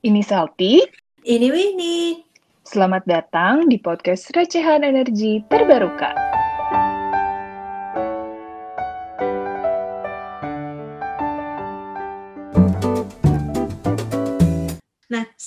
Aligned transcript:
Ini 0.00 0.24
Salty. 0.24 0.80
Ini 1.28 1.52
Winnie. 1.52 2.24
Selamat 2.64 3.04
datang 3.04 3.68
di 3.68 3.76
podcast 3.76 4.32
Recehan 4.32 4.80
Energi 4.80 5.44
Terbarukan. 5.44 6.39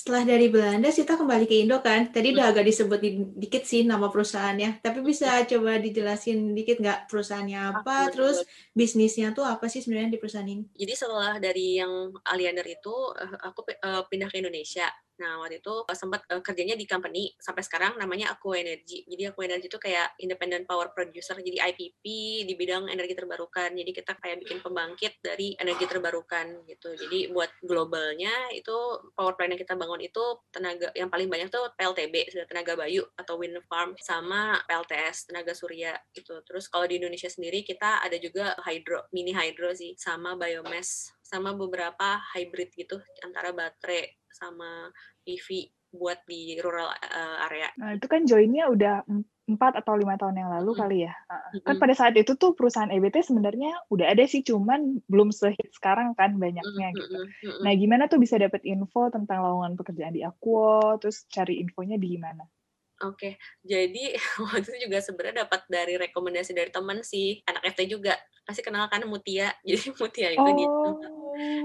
Setelah 0.04 0.36
dari 0.36 0.52
Belanda, 0.52 0.92
Sita 0.92 1.16
kembali 1.16 1.48
ke 1.48 1.64
Indo 1.64 1.80
kan? 1.80 2.12
Tadi 2.12 2.36
udah 2.36 2.52
agak 2.52 2.68
disebutin 2.68 3.40
dikit 3.40 3.64
sih 3.64 3.88
nama 3.88 4.12
perusahaannya. 4.12 4.84
Tapi 4.84 5.00
bisa 5.00 5.40
coba 5.48 5.80
dijelasin 5.80 6.52
dikit 6.52 6.76
nggak 6.76 7.08
perusahaannya 7.08 7.72
apa, 7.72 8.12
terus 8.12 8.44
bisnisnya 8.76 9.32
tuh 9.32 9.48
apa 9.48 9.64
sih 9.64 9.80
sebenarnya 9.80 10.12
di 10.12 10.20
perusahaan 10.20 10.44
ini? 10.44 10.68
Jadi 10.76 10.92
setelah 10.92 11.40
dari 11.40 11.80
yang 11.80 12.12
Aliander 12.20 12.68
itu, 12.68 12.92
eh, 13.16 13.32
aku 13.48 13.64
eh, 13.72 14.04
pindah 14.12 14.28
ke 14.28 14.44
Indonesia. 14.44 14.92
Nah, 15.14 15.38
waktu 15.38 15.62
itu 15.62 15.70
uh, 15.70 15.96
sempat 15.96 16.26
uh, 16.26 16.42
kerjanya 16.42 16.74
di 16.74 16.90
company 16.90 17.30
sampai 17.38 17.62
sekarang 17.62 17.94
namanya 17.94 18.34
Aku 18.34 18.50
Energy. 18.58 19.06
Jadi 19.06 19.30
Aku 19.30 19.46
Energy 19.46 19.70
itu 19.70 19.78
kayak 19.78 20.18
independent 20.18 20.66
power 20.66 20.90
producer, 20.90 21.38
jadi 21.38 21.70
IPP 21.70 22.04
di 22.50 22.54
bidang 22.58 22.90
energi 22.90 23.14
terbarukan. 23.14 23.70
Jadi 23.70 23.90
kita 23.94 24.18
kayak 24.18 24.42
bikin 24.42 24.58
pembangkit 24.58 25.22
dari 25.22 25.54
energi 25.62 25.86
terbarukan 25.86 26.66
gitu. 26.66 26.98
Jadi 26.98 27.30
buat 27.30 27.50
globalnya 27.62 28.50
itu 28.50 28.74
power 29.14 29.38
plant 29.38 29.54
yang 29.54 29.62
kita 29.62 29.78
bangun 29.78 30.02
itu 30.02 30.24
tenaga 30.50 30.90
yang 30.98 31.06
paling 31.06 31.30
banyak 31.30 31.46
tuh 31.46 31.70
PLTB, 31.78 32.34
tenaga 32.50 32.74
bayu 32.74 33.06
atau 33.14 33.38
wind 33.38 33.58
farm 33.70 33.94
sama 34.02 34.58
PLTS, 34.66 35.30
tenaga 35.30 35.54
surya 35.54 35.94
gitu. 36.10 36.42
Terus 36.42 36.66
kalau 36.66 36.90
di 36.90 36.98
Indonesia 36.98 37.30
sendiri 37.30 37.62
kita 37.62 38.02
ada 38.02 38.18
juga 38.18 38.58
hydro, 38.66 39.06
mini 39.14 39.30
hydro 39.30 39.70
sih 39.70 39.94
sama 39.94 40.34
biomass 40.34 41.14
sama 41.24 41.56
beberapa 41.56 42.20
hybrid 42.36 42.70
gitu 42.76 43.00
antara 43.24 43.50
baterai 43.50 44.23
sama 44.34 44.90
PV 45.22 45.70
buat 45.94 46.18
di 46.26 46.58
rural 46.58 46.90
uh, 46.90 47.46
area. 47.46 47.70
Nah, 47.78 47.94
itu 47.94 48.06
kan 48.10 48.26
joinnya 48.26 48.66
udah 48.66 49.06
empat 49.44 49.78
atau 49.78 49.94
lima 49.94 50.18
tahun 50.18 50.42
yang 50.42 50.50
lalu 50.50 50.74
mm 50.74 50.74
-hmm. 50.74 50.82
kali 50.82 50.98
ya. 51.06 51.14
Uh, 51.30 51.62
kan 51.62 51.76
pada 51.78 51.94
saat 51.94 52.14
itu 52.18 52.34
tuh 52.34 52.58
perusahaan 52.58 52.90
EBT 52.90 53.22
sebenarnya 53.22 53.78
udah 53.94 54.10
ada 54.10 54.26
sih, 54.26 54.42
cuman 54.42 54.98
belum 55.06 55.30
sehit 55.30 55.70
sekarang 55.70 56.18
kan 56.18 56.34
banyaknya 56.34 56.88
mm 56.90 56.92
-hmm. 56.92 56.98
gitu. 56.98 57.18
Mm 57.22 57.30
-hmm. 57.30 57.62
Nah, 57.62 57.72
gimana 57.78 58.04
tuh 58.10 58.18
bisa 58.18 58.34
dapat 58.34 58.66
info 58.66 59.06
tentang 59.14 59.46
lowongan 59.46 59.78
pekerjaan 59.78 60.18
di 60.18 60.26
Aquo, 60.26 60.98
terus 60.98 61.30
cari 61.30 61.62
infonya 61.62 61.94
di 61.94 62.18
mana? 62.18 62.42
Oke, 63.02 63.36
jadi 63.60 64.14
waktu 64.50 64.66
itu 64.70 64.88
juga 64.88 64.98
sebenarnya 65.02 65.46
dapat 65.46 65.66
dari 65.66 65.94
rekomendasi 65.98 66.52
dari 66.56 66.70
teman 66.72 67.02
sih, 67.06 67.42
anak 67.46 67.74
FT 67.74 67.86
juga. 67.90 68.16
Pasti 68.44 68.60
kenal 68.60 68.86
kan 68.92 69.02
Mutia. 69.08 69.52
Jadi 69.68 69.90
Mutia 69.96 70.28
itu 70.32 70.40
oh. 70.40 70.56
gitu. 70.56 70.90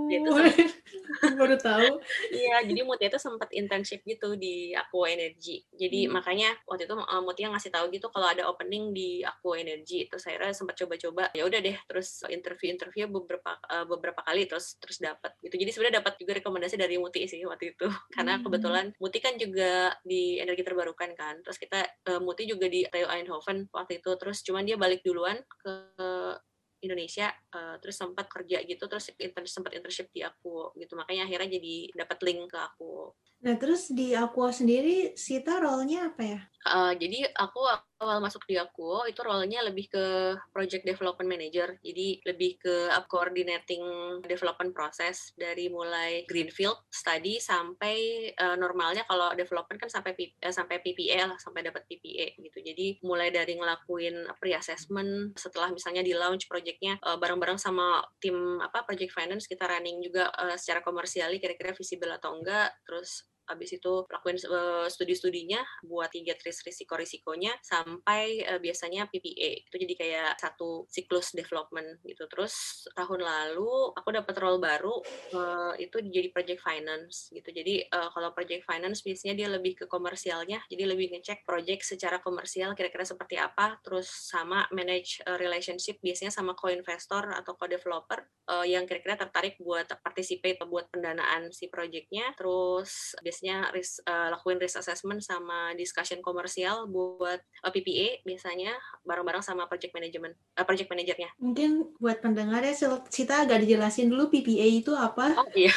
Dia 0.10 0.20
tuh 0.26 0.34
baru 1.40 1.56
tahu. 1.58 2.02
Iya, 2.34 2.66
jadi 2.66 2.82
Mutia 2.86 3.08
itu 3.10 3.22
sempat 3.22 3.50
internship 3.54 4.02
gitu 4.06 4.34
di 4.34 4.74
Aqua 4.74 5.10
Energy. 5.10 5.62
Jadi 5.78 6.10
hmm. 6.10 6.14
makanya 6.14 6.50
waktu 6.66 6.90
itu 6.90 6.96
uh, 6.98 7.22
Mutia 7.22 7.54
ngasih 7.54 7.72
tahu 7.74 7.94
gitu 7.94 8.10
kalau 8.10 8.28
ada 8.30 8.50
opening 8.50 8.92
di 8.94 9.22
Aqua 9.22 9.62
Energy. 9.62 10.10
Terus 10.10 10.26
saya 10.26 10.52
sempat 10.54 10.78
coba-coba. 10.78 11.30
Ya 11.38 11.46
udah 11.46 11.60
deh, 11.62 11.78
terus 11.86 12.26
interview-interview 12.26 13.10
beberapa 13.10 13.58
uh, 13.70 13.86
beberapa 13.86 14.26
kali 14.26 14.50
terus 14.50 14.78
terus 14.82 14.98
dapat 15.02 15.38
gitu. 15.46 15.56
Jadi 15.58 15.70
sebenarnya 15.70 15.96
dapat 16.02 16.14
juga 16.18 16.32
rekomendasi 16.42 16.76
dari 16.78 16.96
Muti 16.98 17.26
sih 17.30 17.42
waktu 17.46 17.78
itu. 17.78 17.88
Karena 18.16 18.38
hmm. 18.40 18.44
kebetulan 18.46 18.86
Muti 18.98 19.18
kan 19.22 19.38
juga 19.38 19.94
di 20.02 20.42
energi 20.42 20.66
terbarukan 20.66 21.14
kan. 21.14 21.42
Terus 21.46 21.58
kita 21.62 21.86
uh, 22.10 22.22
Muti 22.22 22.50
juga 22.50 22.66
di 22.66 22.86
Theo 22.90 23.08
Eindhoven 23.10 23.70
waktu 23.70 24.02
itu. 24.02 24.12
Terus 24.18 24.42
cuman 24.42 24.66
dia 24.66 24.78
balik 24.80 25.06
duluan 25.06 25.38
ke 25.62 25.74
Indonesia 26.80 27.32
uh, 27.54 27.76
terus 27.80 27.96
sempat 28.00 28.28
kerja 28.32 28.64
gitu 28.64 28.88
terus 28.88 29.12
inter 29.20 29.44
sempat 29.46 29.76
internship 29.76 30.08
di 30.12 30.24
aku 30.24 30.72
gitu 30.80 30.96
makanya 30.96 31.28
akhirnya 31.28 31.60
jadi 31.60 31.76
dapat 31.96 32.18
link 32.24 32.52
ke 32.52 32.60
aku 32.60 33.14
Nah, 33.40 33.56
terus 33.56 33.88
di 33.88 34.12
Aqua 34.12 34.52
sendiri, 34.52 35.16
Sita 35.16 35.64
role-nya 35.64 36.12
apa 36.12 36.24
ya? 36.28 36.40
Jadi 36.68 37.24
aku 37.40 37.62
awal 38.00 38.24
masuk 38.24 38.48
di 38.48 38.56
Aqua 38.56 39.04
itu 39.12 39.20
role-nya 39.20 39.60
lebih 39.60 39.92
ke 39.92 40.06
project 40.56 40.88
development 40.88 41.28
manager. 41.28 41.76
Jadi 41.84 42.24
lebih 42.24 42.56
ke 42.60 42.88
up 42.96 43.12
coordinating 43.12 43.84
development 44.24 44.72
proses 44.72 45.36
dari 45.36 45.68
mulai 45.68 46.24
greenfield 46.24 46.80
study 46.88 47.44
sampai 47.44 48.30
uh, 48.40 48.56
normalnya 48.56 49.04
kalau 49.04 49.36
development 49.36 49.84
kan 49.84 49.92
sampai 49.92 50.16
P, 50.16 50.32
uh, 50.40 50.54
sampai 50.56 50.80
PPA 50.80 51.28
lah, 51.28 51.38
sampai 51.40 51.68
dapat 51.68 51.84
PPA 51.92 52.40
gitu. 52.40 52.60
Jadi 52.64 53.04
mulai 53.04 53.36
dari 53.36 53.60
ngelakuin 53.60 54.32
pre-assessment 54.40 55.36
setelah 55.36 55.68
misalnya 55.76 56.00
di 56.00 56.16
launch 56.16 56.48
projectnya 56.48 56.96
uh, 57.04 57.20
bareng-bareng 57.20 57.60
sama 57.60 58.00
tim 58.24 58.64
apa 58.64 58.88
project 58.88 59.12
finance 59.12 59.44
kita 59.44 59.68
running 59.68 60.00
juga 60.00 60.32
uh, 60.40 60.56
secara 60.56 60.80
komersial 60.80 61.36
kira-kira 61.36 61.76
visible 61.76 62.16
atau 62.16 62.40
enggak, 62.40 62.72
terus 62.88 63.28
habis 63.50 63.74
itu 63.76 64.06
lakuin 64.08 64.38
uh, 64.48 64.86
studi-studinya 64.86 65.60
buat 65.84 66.14
tiga 66.14 66.38
tris 66.38 66.62
risiko-risikonya 66.62 67.58
sampai 67.66 68.46
uh, 68.46 68.62
biasanya 68.62 69.10
PPA 69.10 69.66
itu 69.66 69.76
jadi 69.76 69.94
kayak 69.98 70.32
satu 70.38 70.86
siklus 70.88 71.34
development 71.34 72.00
gitu. 72.06 72.30
Terus 72.30 72.86
tahun 72.94 73.26
lalu 73.26 73.98
aku 73.98 74.10
dapat 74.14 74.36
role 74.38 74.62
baru 74.62 75.02
uh, 75.34 75.74
itu 75.82 75.98
jadi 76.06 76.30
project 76.30 76.62
finance 76.62 77.34
gitu. 77.34 77.50
Jadi 77.50 77.90
uh, 77.90 78.14
kalau 78.14 78.32
project 78.32 78.70
finance 78.70 79.02
biasanya 79.02 79.34
dia 79.34 79.50
lebih 79.50 79.74
ke 79.82 79.86
komersialnya. 79.90 80.62
Jadi 80.70 80.84
lebih 80.86 81.10
ngecek 81.18 81.44
project 81.44 81.82
secara 81.84 82.22
komersial 82.22 82.78
kira-kira 82.78 83.04
seperti 83.04 83.42
apa. 83.42 83.82
Terus 83.82 84.08
sama 84.08 84.70
manage 84.70 85.20
uh, 85.26 85.36
relationship 85.42 85.98
biasanya 86.00 86.30
sama 86.30 86.54
co-investor 86.54 87.34
atau 87.34 87.58
co-developer 87.58 88.22
uh, 88.52 88.66
yang 88.68 88.86
kira-kira 88.86 89.18
tertarik 89.18 89.58
buat 89.58 89.90
participate 90.06 90.62
buat 90.70 90.92
pendanaan 90.94 91.50
si 91.50 91.72
projectnya. 91.72 92.30
Terus 92.38 93.18
biasanya 93.26 93.39
biasanya 93.40 93.72
risk, 93.72 94.04
uh, 94.04 94.36
lakuin 94.36 94.60
risk 94.60 94.76
assessment 94.76 95.24
sama 95.24 95.72
discussion 95.80 96.20
komersial 96.20 96.92
buat 96.92 97.40
uh, 97.40 97.68
eh, 97.68 97.72
PPA 97.72 98.08
biasanya 98.28 98.76
bareng-bareng 99.08 99.40
sama 99.40 99.64
project 99.72 99.96
management 99.96 100.36
uh, 100.60 100.68
project 100.68 100.92
manajernya. 100.92 101.32
Mungkin 101.40 101.96
buat 102.04 102.20
pendengar 102.20 102.60
ya 102.68 102.76
Sita 103.08 103.48
agak 103.48 103.64
dijelasin 103.64 104.12
dulu 104.12 104.28
PPA 104.28 104.68
itu 104.68 104.92
apa? 104.92 105.40
Oh 105.40 105.48
iya. 105.56 105.72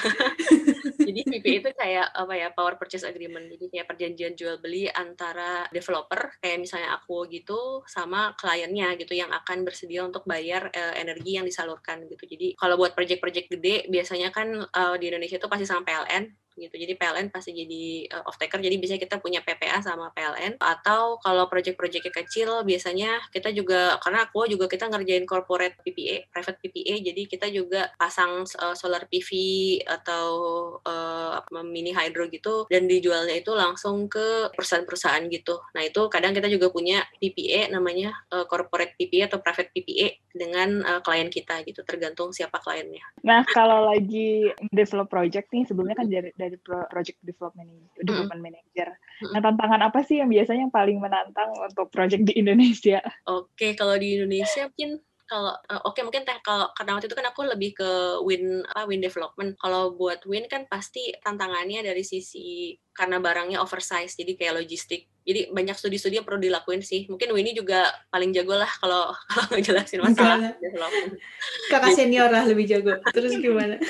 Jadi 1.07 1.23
PPA 1.23 1.55
itu 1.63 1.71
kayak 1.71 2.07
apa 2.11 2.35
ya 2.35 2.49
power 2.51 2.75
purchase 2.75 3.07
agreement. 3.07 3.47
Jadi 3.47 3.71
kayak 3.71 3.87
perjanjian 3.87 4.35
jual 4.35 4.59
beli 4.59 4.91
antara 4.91 5.71
developer 5.71 6.35
kayak 6.43 6.67
misalnya 6.67 6.99
aku 6.99 7.31
gitu 7.31 7.87
sama 7.87 8.35
kliennya 8.35 8.99
gitu 8.99 9.15
yang 9.15 9.31
akan 9.31 9.63
bersedia 9.63 10.03
untuk 10.03 10.27
bayar 10.27 10.67
uh, 10.75 10.95
energi 10.99 11.39
yang 11.39 11.47
disalurkan 11.47 12.11
gitu. 12.11 12.27
Jadi 12.27 12.59
kalau 12.59 12.75
buat 12.75 12.99
project-project 12.99 13.55
gede 13.55 13.87
biasanya 13.87 14.35
kan 14.35 14.67
uh, 14.67 14.99
di 14.99 15.15
Indonesia 15.15 15.39
itu 15.39 15.47
pasti 15.47 15.63
sama 15.63 15.87
PLN 15.87 16.42
gitu. 16.57 16.75
Jadi 16.75 16.95
PLN 16.97 17.29
pasti 17.33 17.57
jadi 17.57 17.85
uh, 18.19 18.29
off 18.29 18.39
taker. 18.39 18.61
Jadi 18.61 18.77
biasanya 18.79 19.01
kita 19.03 19.17
punya 19.19 19.41
PPA 19.41 19.81
sama 19.81 20.13
PLN 20.13 20.61
atau 20.61 21.17
kalau 21.21 21.49
project-projectnya 21.49 22.13
kecil 22.13 22.63
biasanya 22.63 23.21
kita 23.33 23.51
juga 23.51 23.97
karena 24.01 24.29
aku 24.29 24.47
juga 24.49 24.69
kita 24.69 24.89
ngerjain 24.89 25.25
corporate 25.25 25.79
PPA, 25.83 26.29
private 26.31 26.59
PPA. 26.61 26.95
Jadi 27.01 27.23
kita 27.29 27.47
juga 27.49 27.91
pasang 27.97 28.45
uh, 28.45 28.75
solar 28.77 29.09
PV 29.09 29.31
atau 29.87 30.27
uh, 30.85 31.41
mini 31.65 31.93
hydro 31.93 32.29
gitu 32.29 32.67
dan 32.69 32.89
dijualnya 32.89 33.37
itu 33.37 33.53
langsung 33.53 34.07
ke 34.09 34.51
perusahaan-perusahaan 34.53 35.25
gitu. 35.31 35.61
Nah, 35.77 35.83
itu 35.87 36.09
kadang 36.09 36.33
kita 36.37 36.49
juga 36.49 36.69
punya 36.69 37.05
PPA 37.21 37.71
namanya 37.73 38.13
uh, 38.33 38.45
corporate 38.45 38.95
PPA 38.99 39.31
atau 39.31 39.41
private 39.41 39.71
PPA 39.73 40.19
dengan 40.33 40.81
uh, 40.83 41.01
klien 41.05 41.29
kita 41.29 41.61
gitu 41.69 41.85
tergantung 41.85 42.33
siapa 42.33 42.59
kliennya. 42.61 43.05
Nah, 43.23 43.45
kalau 43.53 43.93
lagi 43.93 44.49
develop 44.73 45.13
project 45.13 45.53
nih 45.53 45.69
sebelumnya 45.69 45.97
kan 45.97 46.09
dari 46.09 46.33
dari 46.43 46.59
project 46.91 47.23
development 47.23 47.71
development 48.03 48.43
mm. 48.43 48.47
manager. 48.51 48.89
Nah, 49.31 49.39
tantangan 49.39 49.81
apa 49.87 50.03
sih 50.03 50.19
yang 50.19 50.27
biasanya 50.27 50.67
yang 50.67 50.75
paling 50.75 50.99
menantang 50.99 51.55
untuk 51.55 51.87
project 51.95 52.27
di 52.27 52.43
Indonesia? 52.43 52.99
Oke, 53.31 53.79
kalau 53.79 53.95
di 53.95 54.19
Indonesia 54.19 54.67
mungkin 54.67 54.99
kalau 55.33 55.55
uh, 55.55 55.81
oke 55.89 55.97
okay, 55.97 56.03
mungkin 56.05 56.29
teh 56.29 56.37
kalau 56.45 56.69
karena 56.77 56.99
waktu 56.99 57.09
itu 57.09 57.17
kan 57.17 57.25
aku 57.31 57.41
lebih 57.49 57.71
ke 57.73 57.91
win 58.27 58.67
apa 58.69 58.85
win 58.85 59.01
development. 59.01 59.57
Kalau 59.57 59.95
buat 59.97 60.27
win 60.29 60.45
kan 60.51 60.69
pasti 60.69 61.15
tantangannya 61.23 61.81
dari 61.81 62.05
sisi 62.05 62.77
karena 62.93 63.17
barangnya 63.17 63.63
oversize 63.63 64.13
jadi 64.19 64.37
kayak 64.37 64.61
logistik 64.61 65.09
jadi 65.23 65.55
banyak 65.55 65.79
studi-studi 65.79 66.19
yang 66.19 66.27
perlu 66.27 66.43
dilakuin 66.43 66.83
sih. 66.83 67.07
Mungkin 67.07 67.31
Winnie 67.31 67.55
juga 67.55 67.87
paling 68.11 68.35
jago 68.35 68.59
lah 68.59 68.69
kalau 68.83 69.15
kalau 69.31 69.47
ngejelasin 69.55 70.03
masalah. 70.03 70.55
Kakak 71.71 71.95
senior 71.95 72.29
lah 72.29 72.43
lebih 72.43 72.67
jago. 72.67 72.99
Terus 73.15 73.39
gimana? 73.39 73.79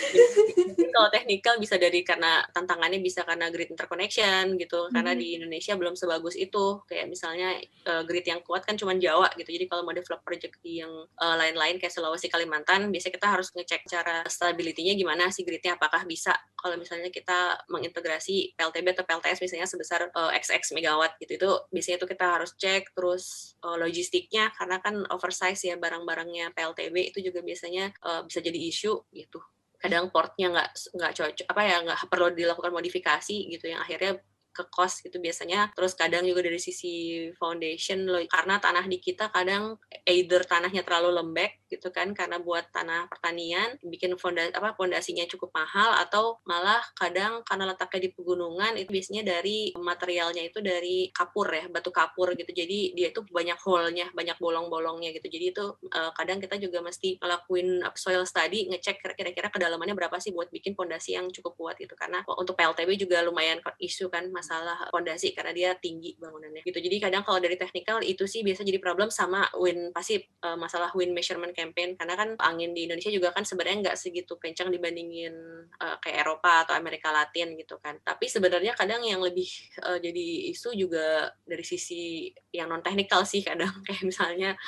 Kalau 0.93 1.08
teknikal 1.08 1.56
bisa 1.56 1.81
dari 1.81 2.05
karena 2.05 2.44
tantangannya 2.52 3.00
bisa 3.00 3.25
karena 3.25 3.49
grid 3.49 3.73
interconnection 3.73 4.61
gitu. 4.61 4.84
Hmm. 4.87 4.93
karena 4.93 5.17
di 5.17 5.40
Indonesia 5.40 5.73
belum 5.73 5.96
sebagus 5.96 6.37
itu. 6.37 6.84
Kayak 6.84 7.08
misalnya 7.08 7.56
uh, 7.88 8.05
grid 8.05 8.28
yang 8.28 8.44
kuat 8.44 8.69
kan 8.69 8.76
cuma 8.76 8.93
Jawa 8.93 9.32
gitu. 9.40 9.49
Jadi 9.49 9.73
kalau 9.73 9.88
mau 9.88 9.96
develop 9.96 10.20
project 10.20 10.61
yang 10.61 10.93
uh, 11.17 11.37
lain-lain 11.40 11.81
kayak 11.81 11.96
Sulawesi 11.96 12.28
Kalimantan 12.28 12.93
biasanya 12.93 13.14
kita 13.17 13.28
harus 13.32 13.49
ngecek 13.56 13.88
cara 13.88 14.20
stability-nya 14.28 14.93
gimana 14.93 15.32
sih 15.32 15.49
gridnya 15.49 15.81
apakah 15.81 16.05
bisa. 16.05 16.37
Kalau 16.61 16.76
misalnya 16.76 17.08
kita 17.08 17.56
mengintegrasi 17.73 18.55
PLTB 18.55 18.93
atau 18.93 19.08
PLTS 19.08 19.40
misalnya 19.40 19.67
sebesar 19.67 20.12
uh, 20.12 20.31
eh, 20.31 20.44
XX 20.44 20.76
megawatt 20.76 21.17
gitu. 21.22 21.38
Itu 21.38 21.50
biasanya 21.70 21.96
itu 22.02 22.08
kita 22.10 22.26
harus 22.26 22.50
cek 22.58 22.90
terus 22.98 23.54
uh, 23.62 23.78
logistiknya 23.78 24.50
karena 24.58 24.82
kan 24.82 25.06
oversize 25.14 25.62
ya 25.62 25.78
barang-barangnya 25.78 26.50
PLTB 26.52 27.14
itu 27.14 27.19
juga 27.22 27.40
biasanya 27.46 27.94
uh, 28.02 28.26
bisa 28.26 28.42
jadi 28.42 28.58
isu 28.58 29.06
gitu. 29.14 29.38
Kadang 29.78 30.10
portnya 30.10 30.50
nggak 30.50 30.69
nggak 30.98 31.12
cocok 31.14 31.46
apa 31.46 31.62
ya 31.62 31.76
nggak 31.86 31.98
perlu 32.10 32.34
dilakukan 32.34 32.72
modifikasi 32.74 33.36
gitu 33.50 33.70
yang 33.70 33.82
akhirnya 33.82 34.19
ke 34.52 34.69
cost 34.69 35.02
gitu 35.02 35.19
biasanya. 35.19 35.72
Terus 35.75 35.96
kadang 35.96 36.28
juga 36.28 36.44
dari 36.44 36.60
sisi 36.60 37.26
foundation 37.37 38.04
loh 38.06 38.22
karena 38.28 38.60
tanah 38.60 38.84
di 38.87 39.00
kita 39.00 39.32
kadang 39.32 39.81
either 40.06 40.44
tanahnya 40.44 40.84
terlalu 40.84 41.19
lembek 41.19 41.64
gitu 41.72 41.88
kan 41.88 42.12
karena 42.12 42.37
buat 42.37 42.69
tanah 42.69 43.08
pertanian 43.08 43.81
bikin 43.81 44.12
fondasi 44.20 44.52
apa 44.52 44.76
fondasinya 44.76 45.25
cukup 45.25 45.56
mahal 45.56 45.96
atau 46.04 46.37
malah 46.44 46.84
kadang 46.93 47.40
karena 47.49 47.72
letaknya 47.72 48.06
di 48.06 48.10
pegunungan 48.12 48.76
itu 48.76 48.93
biasanya 48.93 49.22
dari 49.25 49.72
materialnya 49.72 50.44
itu 50.44 50.60
dari 50.60 51.08
kapur 51.10 51.49
ya 51.49 51.64
batu 51.72 51.88
kapur 51.88 52.37
gitu. 52.37 52.52
Jadi 52.52 52.93
dia 52.93 53.08
itu 53.08 53.25
banyak 53.25 53.56
hole-nya 53.64 54.12
banyak 54.12 54.37
bolong-bolongnya 54.37 55.16
gitu. 55.16 55.32
Jadi 55.32 55.46
itu 55.56 55.64
uh, 55.96 56.12
kadang 56.12 56.38
kita 56.44 56.60
juga 56.60 56.84
mesti 56.84 57.16
ngelakuin 57.16 57.81
soil 57.96 58.28
study 58.28 58.69
ngecek 58.69 59.00
kira-kira 59.00 59.49
kedalamannya 59.49 59.96
berapa 59.96 60.20
sih 60.20 60.37
buat 60.37 60.52
bikin 60.52 60.76
fondasi 60.76 61.16
yang 61.16 61.32
cukup 61.32 61.56
kuat 61.56 61.76
gitu. 61.81 61.96
Karena 61.96 62.20
untuk 62.37 62.52
PLTB 62.58 63.00
juga 63.00 63.25
lumayan 63.25 63.62
isu 63.81 64.12
kan 64.12 64.28
masalah 64.42 64.90
fondasi 64.90 65.30
karena 65.30 65.54
dia 65.54 65.70
tinggi 65.78 66.18
bangunannya 66.18 66.66
gitu. 66.66 66.82
Jadi 66.82 66.98
kadang 66.98 67.22
kalau 67.22 67.38
dari 67.38 67.54
teknikal 67.54 68.02
itu 68.02 68.26
sih 68.26 68.42
biasa 68.42 68.66
jadi 68.66 68.82
problem 68.82 69.06
sama 69.14 69.46
wind 69.54 69.94
pasti 69.94 70.18
uh, 70.42 70.58
masalah 70.58 70.90
wind 70.98 71.14
measurement 71.14 71.54
campaign 71.54 71.94
karena 71.94 72.18
kan 72.18 72.34
angin 72.42 72.74
di 72.74 72.90
Indonesia 72.90 73.14
juga 73.14 73.30
kan 73.30 73.46
sebenarnya 73.46 73.88
nggak 73.88 73.98
segitu 74.02 74.34
kencang 74.42 74.74
dibandingin 74.74 75.32
uh, 75.78 75.96
kayak 76.02 76.26
Eropa 76.26 76.66
atau 76.66 76.74
Amerika 76.74 77.14
Latin 77.14 77.54
gitu 77.54 77.78
kan. 77.78 78.02
Tapi 78.02 78.26
sebenarnya 78.26 78.74
kadang 78.74 79.06
yang 79.06 79.22
lebih 79.22 79.46
uh, 79.86 80.02
jadi 80.02 80.50
isu 80.50 80.74
juga 80.74 81.30
dari 81.46 81.62
sisi 81.62 82.34
yang 82.50 82.66
non 82.66 82.82
teknikal 82.82 83.22
sih 83.22 83.46
kadang 83.46 83.70
kayak 83.86 84.02
misalnya 84.02 84.58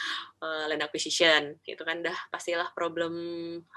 uh, 0.44 0.68
land 0.68 0.84
acquisition 0.84 1.56
gitu 1.64 1.80
kan. 1.80 2.04
Dah 2.04 2.16
pastilah 2.28 2.68
problem 2.76 3.16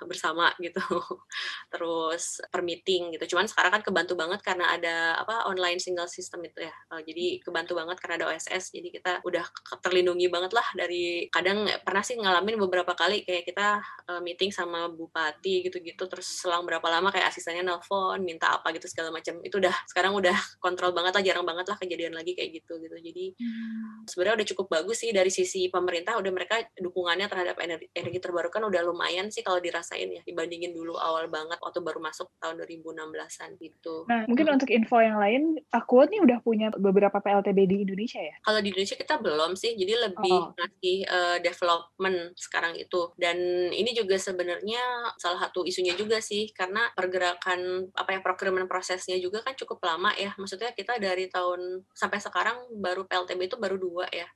bersama 0.04 0.52
gitu. 0.60 0.84
Terus 1.74 2.44
permitting 2.52 3.16
gitu. 3.16 3.36
Cuman 3.36 3.48
sekarang 3.48 3.80
kan 3.80 3.84
kebantu 3.88 4.19
banget 4.19 4.44
karena 4.44 4.75
ada 4.75 5.16
apa 5.24 5.48
online 5.48 5.80
single 5.80 6.12
system 6.12 6.44
itu 6.44 6.68
ya. 6.68 6.74
Uh, 6.92 7.00
jadi 7.00 7.40
kebantu 7.40 7.80
banget 7.80 7.98
karena 8.04 8.16
ada 8.19 8.25
OSS 8.36 8.75
jadi 8.75 8.90
kita 8.92 9.12
udah 9.24 9.46
terlindungi 9.80 10.28
banget 10.28 10.52
lah 10.52 10.66
dari 10.75 11.30
kadang 11.31 11.69
pernah 11.86 12.04
sih 12.04 12.19
ngalamin 12.19 12.60
beberapa 12.60 12.98
kali 12.98 13.24
kayak 13.24 13.48
kita 13.48 13.80
uh, 14.10 14.19
meeting 14.19 14.50
sama 14.52 14.90
bupati 14.92 15.69
gitu-gitu 15.69 16.04
terus 16.10 16.28
selang 16.28 16.66
berapa 16.66 16.84
lama 16.90 17.14
kayak 17.14 17.30
asistennya 17.31 17.64
nelpon 17.64 18.19
minta 18.25 18.52
apa 18.52 18.74
gitu 18.74 18.90
segala 18.90 19.14
macam. 19.14 19.40
Itu 19.46 19.62
udah 19.62 19.75
sekarang 19.88 20.18
udah 20.18 20.36
kontrol 20.58 20.92
banget 20.92 21.14
lah 21.16 21.24
jarang 21.24 21.46
banget 21.46 21.66
lah 21.69 21.78
kejadian 21.78 22.18
lagi 22.18 22.34
kayak 22.34 22.60
gitu 22.60 22.81
gitu. 22.81 22.98
Jadi 22.98 23.25
hmm. 23.38 24.10
sebenarnya 24.10 24.36
udah 24.44 24.48
cukup 24.56 24.68
bagus 24.68 24.98
sih 25.06 25.14
dari 25.14 25.30
sisi 25.30 25.69
pemerintah. 25.69 26.18
Udah 26.18 26.31
mereka 26.34 26.56
dukungannya 26.77 27.27
terhadap 27.27 27.57
energi, 27.59 27.88
energi 27.94 28.19
terbarukan 28.24 28.63
udah 28.65 28.81
lumayan 28.86 29.27
sih 29.30 29.42
kalau 29.45 29.62
dirasain 29.62 30.09
ya 30.09 30.21
dibandingin 30.24 30.74
dulu 30.74 30.95
awal 30.98 31.27
banget 31.27 31.59
waktu 31.62 31.80
baru 31.83 32.00
masuk 32.00 32.31
tahun 32.39 32.62
2016-an 32.63 33.50
gitu. 33.59 34.06
Nah, 34.07 34.24
mungkin 34.30 34.45
hmm. 34.48 34.56
untuk 34.57 34.69
info 34.71 34.98
yang 35.01 35.18
lain, 35.19 35.59
aku 35.69 36.07
nih 36.07 36.21
udah 36.24 36.38
punya 36.42 36.68
beberapa 36.75 37.19
PLTB 37.19 37.59
di 37.68 37.77
Indonesia 37.83 38.21
ya? 38.21 38.36
Kalau 38.42 38.59
di 38.63 38.69
Indonesia 38.71 38.98
kita 38.98 39.15
belum 39.19 39.51
sih, 39.59 39.75
jadi 39.75 39.94
lebih 40.09 40.36
oh. 40.36 40.54
ngasih 40.56 40.98
uh, 41.09 41.38
development 41.44 42.18
sekarang 42.38 42.74
itu. 42.77 43.12
Dan 43.19 43.38
ini 43.74 43.92
juga 43.94 44.15
sebenarnya 44.18 45.13
salah 45.19 45.48
satu 45.48 45.65
isunya 45.68 45.94
juga 45.94 46.21
sih, 46.24 46.51
karena 46.54 46.89
pergerakan 46.94 47.92
apa 47.94 48.18
ya 48.18 48.19
procurement 48.24 48.69
prosesnya 48.69 49.18
juga 49.18 49.44
kan 49.44 49.54
cukup 49.57 49.81
lama 49.83 50.13
ya. 50.15 50.33
Maksudnya 50.38 50.71
kita 50.74 50.98
dari 50.98 51.27
tahun 51.27 51.83
sampai 51.94 52.19
sekarang 52.21 52.57
baru 52.77 53.06
PLTB 53.06 53.50
itu 53.50 53.57
baru 53.59 53.77
dua 53.80 54.07
ya 54.09 54.27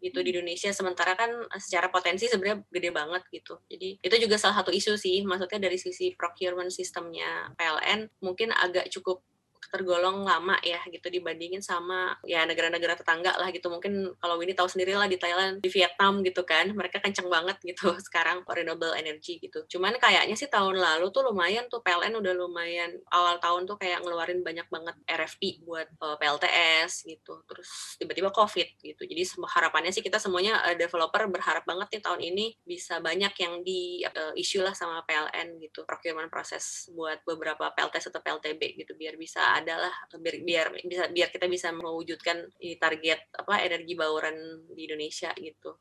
gitu 0.00 0.18
di 0.20 0.30
Indonesia 0.32 0.70
sementara 0.72 1.16
kan 1.16 1.30
eh, 1.30 1.62
secara 1.62 1.88
potensi 1.88 2.28
sebenarnya 2.28 2.64
gede 2.68 2.90
banget 2.92 3.22
gitu. 3.32 3.60
Jadi 3.68 4.00
itu 4.00 4.16
juga 4.22 4.36
salah 4.36 4.60
satu 4.62 4.72
isu 4.72 4.96
sih 4.96 5.24
maksudnya 5.24 5.68
dari 5.68 5.78
sisi 5.80 6.12
procurement 6.14 6.72
sistemnya 6.72 7.52
PLN 7.56 8.08
mungkin 8.20 8.52
agak 8.52 8.88
cukup 8.92 9.24
tergolong 9.72 10.22
lama 10.22 10.56
ya 10.62 10.78
gitu 10.88 11.08
dibandingin 11.08 11.60
sama 11.60 12.14
ya 12.24 12.44
negara-negara 12.44 12.98
tetangga 12.98 13.34
lah 13.36 13.48
gitu. 13.50 13.68
Mungkin 13.72 14.16
kalau 14.20 14.36
ini 14.42 14.52
tahu 14.52 14.68
sendiri 14.68 14.94
lah 14.94 15.08
di 15.08 15.16
Thailand 15.16 15.62
di 15.62 15.70
Vietnam 15.72 16.20
gitu 16.20 16.42
kan 16.42 16.70
mereka 16.74 16.98
kenceng 17.00 17.30
banget 17.30 17.56
gitu 17.62 17.94
sekarang 18.06 18.42
renewable 18.46 18.92
energy 18.94 19.38
gitu. 19.38 19.64
Cuman 19.66 19.96
kayaknya 19.96 20.34
sih 20.34 20.50
tahun 20.50 20.78
lalu 20.78 21.08
tuh 21.14 21.26
lumayan 21.26 21.66
tuh 21.70 21.80
PLN 21.80 22.18
udah 22.18 22.34
lumayan 22.34 22.90
awal 23.14 23.38
tahun 23.38 23.64
tuh 23.64 23.78
kayak 23.80 24.02
ngeluarin 24.04 24.42
banyak 24.44 24.66
banget 24.68 24.96
RFP 25.06 25.64
buat 25.64 25.88
uh, 26.02 26.14
eh, 26.14 26.16
PLTS 26.20 27.06
gitu. 27.08 27.42
Terus 27.46 27.98
tiba-tiba 28.00 28.34
COVID 28.34 28.68
gitu. 28.82 29.02
Jadi 29.06 29.22
harapannya 29.46 29.94
sih 29.94 30.02
kita 30.02 30.20
semuanya 30.20 30.60
uh, 30.66 30.76
developer 30.76 31.24
berharap 31.30 31.64
banget 31.64 31.98
nih 31.98 32.02
tahun 32.02 32.20
ini 32.20 32.46
bisa 32.66 32.98
banyak 32.98 33.32
yang 33.38 33.62
di 33.62 34.02
uh, 34.04 34.32
isu 34.34 34.66
lah 34.66 34.74
sama 34.74 35.02
PLN 35.06 35.62
gitu. 35.62 35.86
Procurement 35.86 36.28
proses 36.28 36.90
buat 36.92 37.22
beberapa 37.22 37.70
PLTS 37.72 38.10
atau 38.10 38.20
PLTB 38.20 38.82
gitu 38.82 38.92
biar 38.98 39.14
bisa 39.16 39.45
adalah 39.54 39.94
biar 40.18 40.36
biar 40.42 40.66
bisa 40.82 41.06
biar 41.12 41.28
kita 41.30 41.46
bisa 41.46 41.70
mewujudkan 41.70 42.50
target 42.82 43.20
apa 43.38 43.62
energi 43.62 43.94
bauran 43.94 44.66
di 44.74 44.90
Indonesia 44.90 45.30
gitu. 45.38 45.78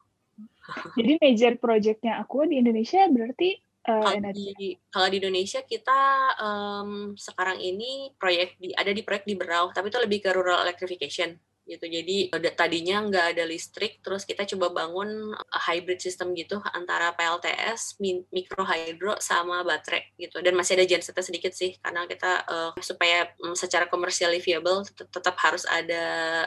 Jadi 0.99 1.17
major 1.17 1.53
projectnya 1.57 2.21
aku 2.21 2.45
di 2.45 2.61
Indonesia 2.61 3.07
berarti 3.07 3.55
uh, 3.89 4.01
kalau 4.03 4.31
di 4.33 4.75
kalau 4.89 5.07
di 5.09 5.17
Indonesia 5.21 5.61
kita 5.63 6.01
um, 6.41 7.13
sekarang 7.15 7.61
ini 7.61 8.11
proyek 8.17 8.57
di 8.59 8.73
ada 8.75 8.91
di 8.91 9.01
proyek 9.05 9.25
di 9.25 9.35
Berau 9.37 9.71
tapi 9.71 9.89
itu 9.89 9.99
lebih 10.01 10.19
ke 10.25 10.29
rural 10.33 10.65
electrification 10.65 11.37
gitu. 11.65 11.85
Jadi 11.89 12.29
tadinya 12.53 13.01
nggak 13.01 13.25
ada 13.35 13.43
listrik, 13.43 13.99
terus 14.05 14.23
kita 14.23 14.45
coba 14.55 14.85
bangun 14.85 15.33
uh, 15.33 15.61
hybrid 15.65 15.99
system 15.99 16.37
gitu 16.37 16.61
antara 16.71 17.11
PLTS, 17.17 17.97
mikro 18.29 18.63
hydro 18.63 19.17
sama 19.17 19.65
baterai 19.65 20.13
gitu. 20.21 20.39
Dan 20.45 20.53
masih 20.53 20.77
ada 20.77 20.85
gensetnya 20.85 21.25
sedikit 21.25 21.51
sih 21.57 21.75
karena 21.81 22.05
kita 22.05 22.31
uh, 22.45 22.71
supaya 22.79 23.27
um, 23.41 23.57
secara 23.57 23.89
komersial 23.89 24.31
viable 24.37 24.85
tetap, 24.85 25.09
tetap 25.09 25.35
harus 25.41 25.65
ada 25.65 26.03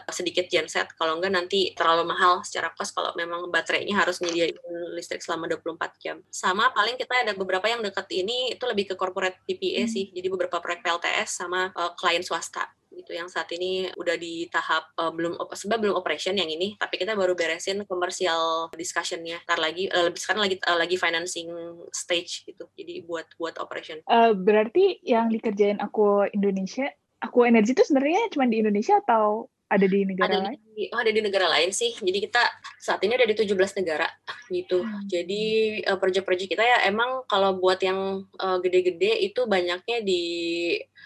sedikit 0.08 0.46
genset. 0.46 0.86
Kalau 0.94 1.18
enggak 1.18 1.34
nanti 1.34 1.74
terlalu 1.74 2.06
mahal 2.06 2.46
secara 2.46 2.70
cost 2.72 2.94
kalau 2.94 3.10
memang 3.18 3.50
baterainya 3.50 3.98
harus 3.98 4.22
nyediain 4.22 4.54
listrik 4.94 5.20
selama 5.20 5.50
24 5.50 5.98
jam. 5.98 6.16
Sama 6.30 6.70
paling 6.70 6.94
kita 6.94 7.26
ada 7.26 7.32
beberapa 7.34 7.66
yang 7.66 7.82
dekat 7.82 8.06
ini 8.14 8.54
itu 8.54 8.64
lebih 8.64 8.90
ke 8.90 8.94
corporate 8.94 9.42
PPA 9.44 9.84
hmm. 9.84 9.90
sih. 9.90 10.04
Jadi 10.14 10.26
beberapa 10.30 10.62
proyek 10.62 10.86
PLTS 10.86 11.42
sama 11.42 11.74
uh, 11.74 11.92
klien 11.98 12.22
swasta 12.22 12.77
gitu. 13.08 13.16
Yang 13.16 13.32
saat 13.32 13.48
ini 13.56 13.88
udah 13.96 14.20
di 14.20 14.44
tahap 14.52 14.92
uh, 15.00 15.08
belum 15.08 15.40
sebab 15.48 15.80
belum 15.80 15.96
operation 15.96 16.36
yang 16.36 16.52
ini 16.52 16.76
tapi 16.76 17.00
kita 17.00 17.16
baru 17.16 17.32
beresin 17.32 17.88
komersial 17.88 18.68
discussionnya. 18.76 19.40
Ntar 19.48 19.56
lagi 19.56 19.88
uh, 19.88 20.12
lebih 20.12 20.20
sekarang 20.20 20.44
lagi 20.44 20.60
uh, 20.68 20.76
lagi 20.76 21.00
financing 21.00 21.48
stage 21.90 22.44
gitu. 22.44 22.68
Jadi 22.76 23.08
buat 23.08 23.24
buat 23.40 23.56
operation. 23.56 24.04
Uh, 24.04 24.36
berarti 24.36 25.00
yang 25.00 25.32
dikerjain 25.32 25.80
aku 25.80 26.28
Indonesia 26.36 26.92
aku 27.18 27.48
energi 27.48 27.74
itu 27.74 27.82
sebenarnya 27.82 28.30
cuma 28.30 28.46
di 28.46 28.62
Indonesia 28.62 29.00
atau 29.02 29.50
ada 29.68 29.86
di 29.86 30.00
negara 30.08 30.40
ada 30.40 30.48
lain? 30.48 30.58
Di, 30.72 30.84
oh, 30.88 30.98
ada 30.98 31.12
di 31.12 31.20
negara 31.20 31.46
lain 31.52 31.70
sih. 31.76 31.92
Jadi 31.92 32.18
kita 32.24 32.42
saat 32.80 33.04
ini 33.04 33.20
ada 33.20 33.28
di 33.28 33.36
17 33.36 33.52
negara 33.84 34.08
gitu. 34.48 34.80
Hmm. 34.80 35.04
Jadi 35.04 35.44
uh, 35.84 36.00
project-project 36.00 36.50
kita 36.56 36.64
ya 36.64 36.88
emang 36.88 37.28
kalau 37.28 37.60
buat 37.60 37.76
yang 37.84 38.24
gede-gede 38.64 39.12
uh, 39.12 39.24
itu 39.28 39.40
banyaknya 39.44 40.00
di 40.00 40.22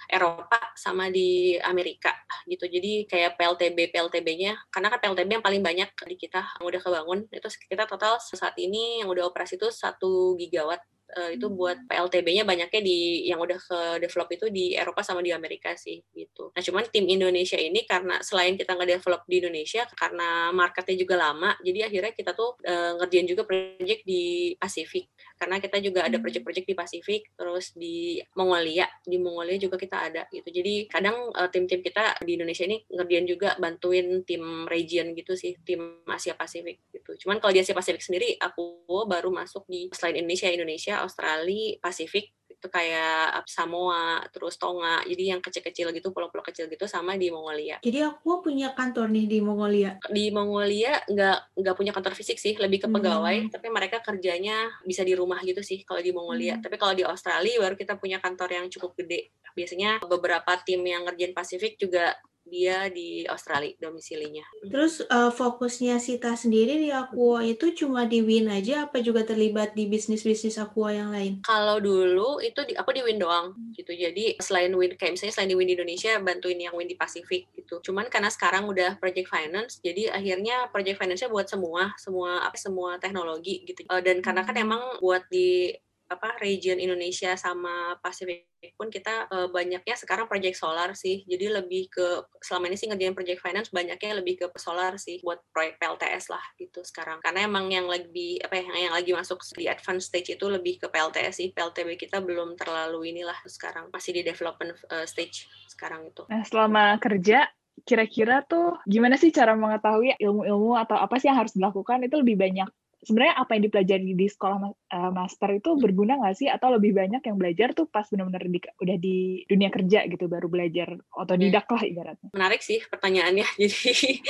Eropa 0.07 0.75
sama 0.79 1.11
di 1.11 1.59
Amerika 1.59 2.15
gitu. 2.47 2.71
Jadi 2.71 3.11
kayak 3.11 3.35
PLTB 3.35 3.91
PLTB-nya 3.91 4.55
karena 4.71 4.89
kan 4.95 4.99
PLTB 5.03 5.41
yang 5.41 5.45
paling 5.45 5.63
banyak 5.63 5.91
di 6.07 6.17
kita 6.17 6.41
yang 6.59 6.67
udah 6.67 6.81
kebangun 6.81 7.27
itu 7.35 7.49
kita 7.67 7.85
total 7.91 8.23
saat 8.23 8.55
ini 8.63 9.03
yang 9.03 9.11
udah 9.11 9.27
operasi 9.27 9.59
itu 9.59 9.69
satu 9.75 10.39
gigawatt 10.39 10.83
uh, 11.17 11.31
itu 11.33 11.47
buat. 11.53 11.85
PLTB-nya 11.89 12.49
banyaknya 12.49 12.81
di 12.81 13.29
yang 13.29 13.41
udah 13.43 13.59
ke 13.59 13.79
develop 14.01 14.29
itu 14.33 14.47
di 14.49 14.73
Eropa 14.73 15.05
sama 15.05 15.21
di 15.21 15.35
Amerika 15.35 15.75
sih 15.77 16.01
gitu. 16.15 16.55
Nah 16.55 16.63
cuman 16.63 16.85
tim 16.89 17.05
Indonesia 17.05 17.59
ini 17.59 17.85
karena 17.85 18.21
selain 18.25 18.57
kita 18.57 18.73
nggak 18.73 19.01
develop 19.01 19.23
di 19.29 19.45
Indonesia 19.45 19.85
karena 19.93 20.49
marketnya 20.55 20.97
juga 20.97 21.15
lama, 21.21 21.53
jadi 21.61 21.91
akhirnya 21.91 22.13
kita 22.17 22.33
tuh 22.33 22.57
uh, 22.65 22.97
ngerjain 23.03 23.29
juga 23.29 23.43
project 23.45 24.03
di 24.09 24.55
Pasifik 24.57 25.11
karena 25.43 25.59
kita 25.59 25.83
juga 25.83 26.07
ada 26.07 26.17
hmm. 26.17 26.23
project-project 26.23 26.67
di 26.71 26.77
Pasifik, 26.79 27.23
terus 27.35 27.75
di 27.75 28.23
Mongolia, 28.39 28.87
di 29.03 29.19
Mongolia 29.19 29.59
juga 29.59 29.75
kita 29.75 30.07
ada 30.07 30.23
gitu. 30.31 30.49
Jadi 30.55 30.87
kadang 30.87 31.35
uh, 31.35 31.51
tim-tim 31.51 31.83
kita 31.83 32.15
di 32.23 32.39
Indonesia 32.39 32.63
ini 32.63 32.79
ngerjain 32.87 33.27
juga 33.27 33.49
bantuin 33.59 34.23
tim 34.23 34.71
region 34.71 35.19
gitu 35.19 35.35
sih, 35.35 35.59
tim 35.67 36.07
Asia 36.07 36.39
Pasifik 36.39 36.79
gitu. 37.13 37.29
Cuman 37.29 37.37
kalau 37.39 37.53
di 37.53 37.61
Asia 37.61 37.77
Pasifik 37.77 38.01
sendiri 38.01 38.41
aku 38.41 38.89
baru 39.05 39.29
masuk 39.29 39.69
di 39.69 39.93
selain 39.93 40.25
Indonesia, 40.25 40.49
Indonesia, 40.49 41.05
Australia, 41.05 41.77
Pasifik 41.77 42.33
itu 42.63 42.71
kayak 42.71 43.43
Samoa, 43.51 44.23
terus 44.31 44.55
Tonga. 44.55 45.03
Jadi 45.03 45.35
yang 45.35 45.43
kecil-kecil 45.43 45.91
gitu, 45.91 46.15
pulau-pulau 46.15 46.47
kecil 46.47 46.71
gitu 46.71 46.87
sama 46.87 47.19
di 47.19 47.27
Mongolia. 47.27 47.83
Jadi 47.83 47.99
aku 48.07 48.39
punya 48.39 48.71
kantor 48.71 49.11
nih 49.11 49.27
di 49.27 49.39
Mongolia. 49.43 49.99
Di 50.07 50.31
Mongolia 50.31 51.03
nggak 51.11 51.59
nggak 51.59 51.75
punya 51.75 51.91
kantor 51.91 52.15
fisik 52.15 52.39
sih, 52.39 52.55
lebih 52.55 52.87
ke 52.87 52.89
pegawai, 52.89 53.51
hmm. 53.51 53.51
tapi 53.51 53.67
mereka 53.67 53.99
kerjanya 53.99 54.71
bisa 54.87 55.03
di 55.03 55.19
rumah 55.19 55.43
gitu 55.43 55.59
sih 55.59 55.83
kalau 55.83 55.99
di 55.99 56.15
Mongolia. 56.15 56.55
Hmm. 56.55 56.63
Tapi 56.63 56.79
kalau 56.79 56.95
di 56.95 57.03
Australia 57.03 57.59
baru 57.59 57.75
kita 57.75 57.99
punya 57.99 58.23
kantor 58.23 58.63
yang 58.63 58.67
cukup 58.71 58.95
gede. 58.95 59.35
Biasanya 59.59 59.99
beberapa 60.07 60.55
tim 60.63 60.87
yang 60.87 61.03
ngerjain 61.03 61.35
Pasifik 61.35 61.77
juga 61.83 62.15
dia 62.43 62.91
di 62.91 63.25
Australia 63.27 63.73
domisilinya. 63.79 64.43
Terus 64.67 65.03
uh, 65.07 65.31
fokusnya 65.31 65.97
Sita 66.03 66.35
sendiri 66.35 66.79
di 66.79 66.91
Aqua 66.91 67.41
itu 67.47 67.73
cuma 67.73 68.05
di 68.05 68.21
Win 68.21 68.51
aja 68.51 68.87
apa 68.91 68.99
juga 69.01 69.23
terlibat 69.23 69.73
di 69.73 69.87
bisnis-bisnis 69.87 70.59
Aqua 70.59 70.93
yang 70.93 71.15
lain? 71.15 71.41
Kalau 71.47 71.79
dulu 71.79 72.43
itu 72.43 72.61
di, 72.67 72.75
aku 72.75 72.93
di 72.93 73.03
Win 73.03 73.23
doang 73.23 73.55
gitu. 73.73 73.95
Jadi 73.95 74.37
selain 74.43 74.75
Win 74.75 74.99
kayak 74.99 75.17
misalnya 75.17 75.35
selain 75.35 75.51
di 75.51 75.57
Win 75.57 75.69
di 75.71 75.75
Indonesia 75.79 76.19
bantuin 76.19 76.59
yang 76.59 76.75
Win 76.75 76.91
di 76.91 76.99
Pasifik 76.99 77.49
gitu. 77.55 77.81
Cuman 77.81 78.11
karena 78.11 78.29
sekarang 78.29 78.67
udah 78.67 78.99
project 78.99 79.31
finance 79.31 79.79
jadi 79.81 80.13
akhirnya 80.13 80.69
project 80.75 80.99
finance-nya 80.99 81.31
buat 81.31 81.47
semua 81.49 81.95
semua 81.97 82.43
apa 82.45 82.59
semua 82.59 82.99
teknologi 82.99 83.65
gitu. 83.65 83.87
Uh, 83.89 84.03
dan 84.03 84.19
karena 84.21 84.43
kan 84.43 84.57
emang 84.59 84.83
buat 85.01 85.25
di 85.31 85.73
apa 86.13 86.37
region 86.39 86.77
Indonesia 86.77 87.33
sama 87.41 87.97
Pasifik 88.01 88.53
pun 88.79 88.87
kita 88.93 89.27
uh, 89.27 89.49
banyaknya 89.51 89.99
sekarang 89.99 90.31
project 90.31 90.55
solar 90.55 90.95
sih. 90.95 91.27
Jadi 91.27 91.51
lebih 91.51 91.91
ke 91.91 92.23
selama 92.39 92.71
ini 92.71 92.77
sih 92.79 92.87
ngerjain 92.87 93.17
project 93.17 93.41
finance 93.43 93.69
banyaknya 93.75 94.23
lebih 94.23 94.39
ke 94.39 94.47
solar 94.61 94.95
sih 95.01 95.19
buat 95.25 95.43
proyek 95.51 95.83
PLTS 95.83 96.31
lah 96.31 96.45
gitu 96.61 96.85
sekarang. 96.87 97.19
Karena 97.19 97.49
emang 97.49 97.67
yang 97.73 97.91
lagi 97.91 98.39
apa 98.39 98.55
ya 98.61 98.91
yang 98.91 98.95
lagi 98.95 99.11
masuk 99.11 99.43
di 99.59 99.67
advance 99.67 100.07
stage 100.07 100.39
itu 100.39 100.47
lebih 100.47 100.79
ke 100.79 100.87
PLTS 100.87 101.43
sih. 101.43 101.49
PLTB 101.51 101.99
kita 101.99 102.23
belum 102.23 102.55
terlalu 102.55 103.11
inilah 103.11 103.37
sekarang 103.49 103.91
masih 103.91 104.15
di 104.15 104.23
development 104.23 104.79
uh, 104.93 105.09
stage 105.09 105.51
sekarang 105.67 106.07
itu. 106.07 106.23
Nah, 106.31 106.47
selama 106.47 107.01
kerja 107.03 107.51
kira-kira 107.83 108.45
tuh 108.47 108.79
gimana 108.87 109.19
sih 109.19 109.35
cara 109.35 109.59
mengetahui 109.59 110.15
ilmu-ilmu 110.21 110.79
atau 110.79 110.95
apa 111.01 111.19
sih 111.19 111.27
yang 111.27 111.41
harus 111.41 111.57
dilakukan 111.57 112.05
itu 112.07 112.15
lebih 112.21 112.39
banyak 112.39 112.69
sebenarnya 113.03 113.35
apa 113.35 113.59
yang 113.59 113.63
dipelajari 113.67 114.15
di 114.15 114.27
sekolah 114.31 114.59
uh, 114.71 115.11
master 115.11 115.59
itu 115.59 115.75
berguna 115.75 116.19
nggak 116.23 116.37
sih? 116.39 116.49
Atau 116.49 116.71
lebih 116.75 116.95
banyak 116.95 117.23
yang 117.23 117.37
belajar 117.37 117.75
tuh 117.75 117.91
pas 117.91 118.07
benar-benar 118.07 118.47
di, 118.47 118.59
udah 118.63 118.97
di 118.97 119.43
dunia 119.51 119.69
kerja 119.69 120.07
gitu 120.07 120.31
baru 120.31 120.47
belajar 120.47 120.95
otodidak 121.13 121.67
lah 121.67 121.83
ibaratnya? 121.83 122.31
Menarik 122.33 122.63
sih 122.63 122.79
pertanyaannya. 122.87 123.47
Jadi 123.63 124.23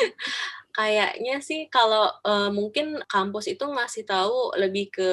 kayaknya 0.72 1.36
sih 1.44 1.68
kalau 1.68 2.08
uh, 2.24 2.48
mungkin 2.48 2.96
kampus 3.04 3.52
itu 3.52 3.64
ngasih 3.68 4.08
tahu 4.08 4.56
lebih 4.56 4.88
ke 4.88 5.10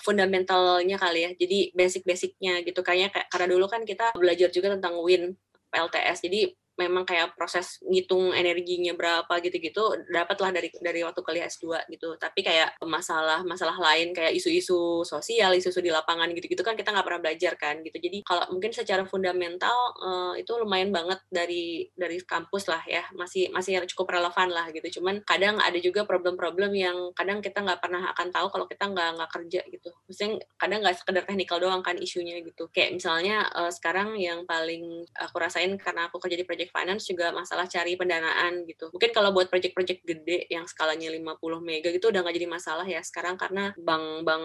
fundamentalnya 0.00 0.96
kali 0.96 1.26
ya. 1.26 1.30
Jadi 1.34 1.74
basic-basicnya 1.74 2.62
gitu. 2.62 2.80
Kayaknya 2.80 3.10
kayak 3.10 3.28
karena 3.28 3.46
dulu 3.50 3.66
kan 3.66 3.82
kita 3.82 4.14
belajar 4.14 4.48
juga 4.54 4.78
tentang 4.78 4.96
win 5.02 5.34
PLTS 5.72 6.28
jadi 6.28 6.52
memang 6.88 7.04
kayak 7.04 7.36
proses 7.36 7.78
ngitung 7.84 8.32
energinya 8.32 8.96
berapa 8.96 9.30
gitu-gitu 9.44 10.08
dapatlah 10.08 10.50
dari 10.56 10.72
dari 10.80 11.04
waktu 11.04 11.20
kuliah 11.20 11.46
S2 11.46 11.86
gitu. 11.92 12.16
Tapi 12.16 12.40
kayak 12.40 12.80
masalah 12.82 13.44
masalah 13.44 13.76
lain 13.76 14.16
kayak 14.16 14.32
isu-isu 14.32 15.04
sosial, 15.04 15.52
isu-isu 15.52 15.84
di 15.84 15.92
lapangan 15.92 16.32
gitu-gitu 16.32 16.64
kan 16.64 16.74
kita 16.74 16.90
nggak 16.90 17.06
pernah 17.06 17.20
belajar 17.20 17.52
kan 17.60 17.84
gitu. 17.84 18.00
Jadi 18.00 18.24
kalau 18.24 18.48
mungkin 18.48 18.72
secara 18.72 19.04
fundamental 19.04 19.76
uh, 20.00 20.34
itu 20.34 20.48
lumayan 20.56 20.88
banget 20.88 21.20
dari 21.28 21.92
dari 21.92 22.16
kampus 22.24 22.72
lah 22.72 22.80
ya, 22.88 23.04
masih 23.12 23.52
masih 23.52 23.84
cukup 23.92 24.16
relevan 24.16 24.48
lah 24.48 24.72
gitu. 24.72 25.00
Cuman 25.00 25.20
kadang 25.28 25.60
ada 25.60 25.76
juga 25.76 26.08
problem-problem 26.08 26.72
yang 26.72 26.96
kadang 27.12 27.44
kita 27.44 27.60
nggak 27.60 27.80
pernah 27.84 28.08
akan 28.16 28.28
tahu 28.32 28.46
kalau 28.48 28.66
kita 28.66 28.88
nggak 28.88 29.08
nggak 29.20 29.30
kerja 29.30 29.60
gitu. 29.68 29.90
Maksudnya 30.08 30.40
kadang 30.56 30.80
nggak 30.80 30.96
sekedar 30.96 31.22
teknikal 31.28 31.60
doang 31.60 31.84
kan 31.84 32.00
isunya 32.00 32.40
gitu. 32.40 32.72
Kayak 32.72 32.96
misalnya 32.96 33.44
uh, 33.52 33.68
sekarang 33.68 34.16
yang 34.16 34.48
paling 34.48 35.04
aku 35.20 35.36
rasain 35.36 35.76
karena 35.76 36.08
aku 36.08 36.16
kerja 36.16 36.40
di 36.40 36.46
project 36.48 36.62
project 36.62 36.71
finance 36.72 37.04
juga 37.06 37.30
masalah 37.30 37.68
cari 37.68 37.94
pendanaan 37.94 38.64
gitu. 38.64 38.88
Mungkin 38.90 39.12
kalau 39.12 39.30
buat 39.30 39.52
project-project 39.52 40.00
gede 40.02 40.48
yang 40.48 40.64
skalanya 40.64 41.12
50 41.12 41.38
mega 41.60 41.92
gitu 41.92 42.08
udah 42.08 42.24
nggak 42.24 42.36
jadi 42.40 42.48
masalah 42.48 42.86
ya 42.88 43.04
sekarang 43.04 43.36
karena 43.36 43.76
bank-bank 43.76 44.44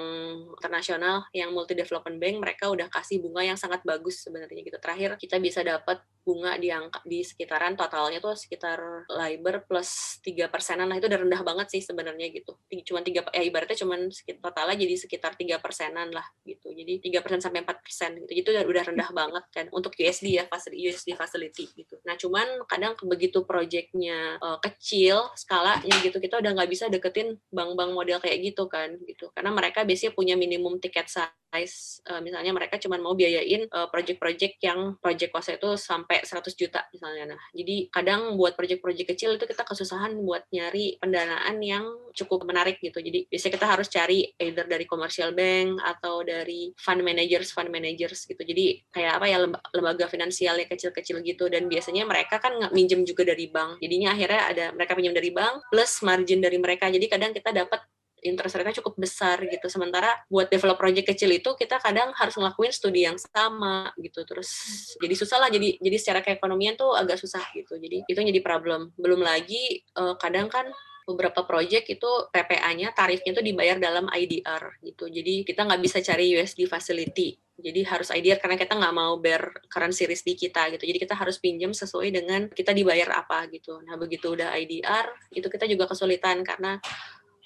internasional 0.59 1.23
yang 1.31 1.55
multi 1.55 1.73
development 1.73 2.19
bank 2.19 2.35
mereka 2.43 2.67
udah 2.67 2.91
kasih 2.91 3.23
bunga 3.23 3.47
yang 3.47 3.57
sangat 3.57 3.81
bagus 3.87 4.21
sebenarnya 4.21 4.61
gitu. 4.67 4.77
Terakhir 4.77 5.15
kita 5.15 5.39
bisa 5.39 5.63
dapat 5.63 6.03
bunga 6.27 6.59
di 6.59 6.67
angka 6.67 6.99
di 7.07 7.23
sekitaran 7.23 7.79
totalnya 7.79 8.19
tuh 8.19 8.35
sekitar 8.35 9.07
LIBOR 9.07 9.63
plus 9.63 10.19
tiga 10.19 10.51
persenan 10.51 10.91
lah 10.91 10.99
itu 10.99 11.07
udah 11.07 11.23
rendah 11.23 11.39
banget 11.39 11.67
sih 11.71 11.81
sebenarnya 11.81 12.27
gitu. 12.35 12.59
Cuma 12.83 12.99
tiga 12.99 13.23
ya 13.31 13.47
ibaratnya 13.47 13.79
cuma 13.79 13.95
totalnya 14.43 14.75
jadi 14.75 14.95
sekitar 14.99 15.39
tiga 15.39 15.63
persenan 15.63 16.11
lah 16.11 16.27
gitu. 16.43 16.75
Jadi 16.75 16.99
tiga 16.99 17.23
persen 17.23 17.39
sampai 17.39 17.63
empat 17.63 17.79
persen 17.79 18.19
gitu. 18.27 18.43
Itu 18.43 18.51
udah 18.51 18.83
rendah 18.83 19.09
banget 19.15 19.43
kan 19.55 19.65
untuk 19.71 19.95
USD 19.95 20.35
ya 20.35 20.43
USD 20.51 21.15
facility 21.15 21.71
gitu. 21.71 21.95
Nah, 22.07 22.15
cuman 22.15 22.63
kadang 22.71 22.95
begitu 23.03 23.43
proyeknya 23.43 24.39
uh, 24.39 24.55
kecil 24.63 25.27
skalanya 25.35 25.91
gitu, 25.99 26.23
kita 26.23 26.39
udah 26.39 26.55
nggak 26.55 26.71
bisa 26.71 26.87
deketin 26.87 27.35
bank-bank 27.51 27.91
model 27.91 28.23
kayak 28.23 28.39
gitu 28.39 28.71
kan 28.71 28.95
gitu. 29.03 29.27
Karena 29.35 29.51
mereka 29.51 29.83
biasanya 29.83 30.15
punya 30.15 30.39
minimum 30.39 30.79
tiket 30.79 31.11
size. 31.11 31.99
Uh, 32.07 32.23
misalnya 32.23 32.55
mereka 32.55 32.79
cuma 32.79 32.95
mau 32.95 33.11
biayain 33.11 33.67
uh, 33.75 33.91
project-project 33.91 34.63
yang 34.63 34.95
project 35.03 35.35
cost 35.35 35.51
itu 35.51 35.75
sampai 35.75 36.23
100 36.23 36.47
juta 36.55 36.87
misalnya. 36.95 37.35
Nah, 37.35 37.41
jadi 37.51 37.91
kadang 37.91 38.39
buat 38.39 38.55
project-project 38.55 39.11
kecil 39.11 39.35
itu 39.35 39.43
kita 39.43 39.67
kesusahan 39.67 40.15
buat 40.23 40.47
nyari 40.55 40.95
pendanaan 41.03 41.59
yang 41.59 41.85
cukup 42.15 42.47
menarik 42.47 42.79
gitu. 42.79 42.97
Jadi 43.03 43.27
biasanya 43.27 43.53
kita 43.59 43.67
harus 43.67 43.87
cari 43.91 44.25
either 44.39 44.63
dari 44.63 44.87
commercial 44.87 45.35
bank 45.35 45.77
atau 45.83 46.23
dari 46.23 46.71
fund 46.79 47.03
managers, 47.03 47.51
fund 47.51 47.69
managers 47.69 48.23
gitu. 48.25 48.39
Jadi 48.41 48.81
kayak 48.89 49.21
apa 49.21 49.25
ya 49.27 49.37
lembaga 49.75 50.05
finansial 50.07 50.57
yang 50.57 50.69
kecil-kecil 50.69 51.21
gitu 51.21 51.49
dan 51.49 51.65
biasanya 51.65 51.96
biasanya 51.97 52.13
mereka 52.13 52.35
kan 52.37 52.53
minjem 52.69 53.01
juga 53.01 53.25
dari 53.25 53.49
bank 53.49 53.81
jadinya 53.81 54.13
akhirnya 54.13 54.41
ada 54.53 54.65
mereka 54.77 54.93
pinjam 54.93 55.15
dari 55.17 55.33
bank 55.33 55.65
plus 55.73 56.05
margin 56.05 56.39
dari 56.45 56.61
mereka 56.61 56.85
jadi 56.93 57.05
kadang 57.09 57.33
kita 57.33 57.49
dapat 57.49 57.81
interest 58.17 58.57
rate-nya 58.57 58.81
cukup 58.81 58.97
besar 58.97 59.37
gitu. 59.45 59.69
Sementara 59.69 60.09
buat 60.25 60.49
develop 60.49 60.81
project 60.81 61.05
kecil 61.13 61.37
itu 61.37 61.53
kita 61.53 61.77
kadang 61.77 62.09
harus 62.17 62.33
ngelakuin 62.33 62.73
studi 62.73 63.05
yang 63.05 63.13
sama 63.13 63.93
gitu. 64.01 64.25
Terus 64.25 64.49
jadi 64.97 65.13
susah 65.13 65.37
lah 65.37 65.49
jadi 65.53 65.77
jadi 65.77 65.97
secara 66.01 66.19
keekonomian 66.25 66.73
tuh 66.75 66.97
agak 66.97 67.21
susah 67.21 67.45
gitu. 67.53 67.77
Jadi 67.77 68.09
itu 68.09 68.17
jadi 68.17 68.41
problem. 68.41 68.89
Belum 68.97 69.21
lagi 69.21 69.85
uh, 70.01 70.17
kadang 70.17 70.49
kan 70.49 70.65
beberapa 71.07 71.47
project 71.47 71.87
itu 71.87 72.11
PPA-nya 72.35 72.91
tarifnya 72.91 73.31
itu 73.31 73.41
dibayar 73.41 73.79
dalam 73.79 74.11
IDR 74.11 74.83
gitu. 74.83 75.07
Jadi 75.07 75.47
kita 75.47 75.63
nggak 75.63 75.81
bisa 75.81 76.03
cari 76.03 76.35
USD 76.35 76.67
facility 76.67 77.39
jadi 77.57 77.81
harus 77.89 78.13
IDR 78.13 78.37
karena 78.37 78.53
kita 78.53 78.77
nggak 78.77 78.93
mau 78.93 79.17
bear 79.17 79.65
currency 79.65 80.05
risk 80.05 80.29
di 80.29 80.37
kita 80.37 80.69
gitu. 80.77 80.85
Jadi 80.85 81.01
kita 81.01 81.17
harus 81.17 81.41
pinjam 81.41 81.73
sesuai 81.73 82.13
dengan 82.13 82.41
kita 82.53 82.69
dibayar 82.69 83.17
apa 83.17 83.49
gitu. 83.49 83.81
Nah 83.81 83.97
begitu 83.97 84.37
udah 84.37 84.53
IDR 84.53 85.09
itu 85.33 85.49
kita 85.49 85.65
juga 85.65 85.89
kesulitan 85.89 86.45
karena 86.45 86.77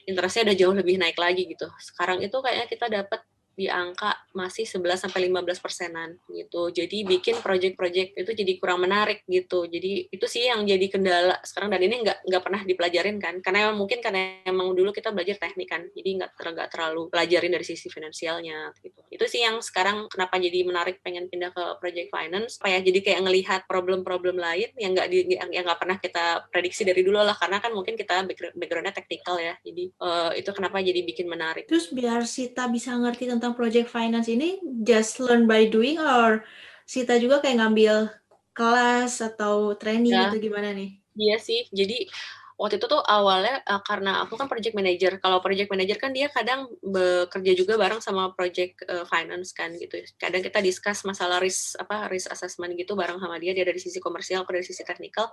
interestnya 0.04 0.52
udah 0.52 0.56
jauh 0.60 0.76
lebih 0.76 1.00
naik 1.00 1.16
lagi 1.16 1.48
gitu. 1.48 1.72
Sekarang 1.80 2.20
itu 2.20 2.36
kayaknya 2.44 2.68
kita 2.68 2.86
dapat 2.92 3.24
di 3.62 3.70
angka 3.70 4.18
masih 4.34 4.66
11 4.66 5.06
sampai 5.06 5.30
15 5.30 5.62
persenan 5.62 6.18
gitu. 6.26 6.74
Jadi 6.74 7.06
bikin 7.06 7.38
project-project 7.46 8.18
itu 8.18 8.32
jadi 8.34 8.54
kurang 8.58 8.82
menarik 8.82 9.22
gitu. 9.30 9.70
Jadi 9.70 10.10
itu 10.10 10.26
sih 10.26 10.50
yang 10.50 10.66
jadi 10.66 10.82
kendala 10.90 11.38
sekarang 11.46 11.70
dan 11.78 11.82
ini 11.86 12.02
nggak 12.02 12.26
nggak 12.26 12.42
pernah 12.42 12.62
dipelajarin 12.66 13.18
kan. 13.22 13.38
Karena 13.46 13.70
emang 13.70 13.86
mungkin 13.86 14.00
karena 14.02 14.42
emang 14.48 14.74
dulu 14.74 14.90
kita 14.90 15.14
belajar 15.14 15.38
teknik 15.38 15.70
kan. 15.70 15.86
Jadi 15.94 16.10
nggak 16.18 16.32
nggak 16.34 16.70
terlalu 16.74 17.12
pelajarin 17.14 17.54
dari 17.54 17.66
sisi 17.68 17.88
finansialnya 17.92 18.74
gitu. 18.82 19.00
Itu 19.14 19.26
sih 19.30 19.46
yang 19.46 19.62
sekarang 19.62 20.10
kenapa 20.10 20.42
jadi 20.42 20.66
menarik 20.66 21.04
pengen 21.06 21.30
pindah 21.30 21.54
ke 21.54 21.64
project 21.78 22.10
finance. 22.10 22.58
Supaya 22.58 22.82
jadi 22.82 23.00
kayak 23.04 23.22
ngelihat 23.28 23.62
problem-problem 23.70 24.42
lain 24.42 24.74
yang 24.82 24.98
nggak 24.98 25.08
di 25.12 25.38
yang 25.38 25.64
nggak 25.64 25.78
pernah 25.78 26.02
kita 26.02 26.50
prediksi 26.50 26.82
dari 26.82 27.06
dulu 27.06 27.22
lah 27.22 27.38
karena 27.38 27.62
kan 27.62 27.76
mungkin 27.76 27.94
kita 27.94 28.26
backgroundnya 28.58 28.96
teknikal 28.96 29.38
ya. 29.38 29.54
Jadi 29.62 29.94
uh, 30.02 30.32
itu 30.34 30.50
kenapa 30.56 30.82
jadi 30.82 31.04
bikin 31.06 31.28
menarik. 31.28 31.68
Terus 31.68 31.92
biar 31.92 32.24
Sita 32.24 32.72
bisa 32.72 32.96
ngerti 32.96 33.28
tentang 33.28 33.51
tentang 33.52 33.68
project 33.68 33.92
finance 33.92 34.32
ini 34.32 34.64
just 34.88 35.20
learn 35.20 35.44
by 35.44 35.68
doing 35.68 36.00
or 36.00 36.48
Sita 36.88 37.20
juga 37.20 37.44
kayak 37.44 37.60
ngambil 37.60 38.08
kelas 38.56 39.20
atau 39.20 39.76
training 39.76 40.16
ya. 40.16 40.32
atau 40.32 40.40
gimana 40.40 40.72
nih? 40.72 40.96
Iya 41.16 41.36
sih. 41.40 41.68
Jadi 41.72 42.08
waktu 42.56 42.80
itu 42.80 42.88
tuh 42.88 43.00
awalnya 43.04 43.60
uh, 43.64 43.84
karena 43.84 44.24
aku 44.24 44.40
kan 44.40 44.48
project 44.48 44.76
manager. 44.76 45.20
Kalau 45.20 45.44
project 45.44 45.68
manager 45.68 46.00
kan 46.00 46.12
dia 46.16 46.32
kadang 46.32 46.68
bekerja 46.80 47.52
juga 47.56 47.76
bareng 47.76 48.00
sama 48.00 48.32
project 48.36 48.88
uh, 48.88 49.04
finance 49.08 49.52
kan 49.52 49.72
gitu. 49.76 50.00
Kadang 50.16 50.44
kita 50.44 50.60
discuss 50.64 51.04
masalah 51.04 51.44
risk 51.44 51.76
apa 51.80 52.08
risk 52.12 52.32
assessment 52.32 52.76
gitu 52.76 52.96
bareng 52.96 53.20
sama 53.20 53.36
dia. 53.40 53.52
Dia 53.52 53.68
dari 53.68 53.80
sisi 53.80 54.00
komersial, 54.04 54.44
aku 54.48 54.52
dari 54.56 54.68
sisi 54.68 54.84
teknikal. 54.84 55.32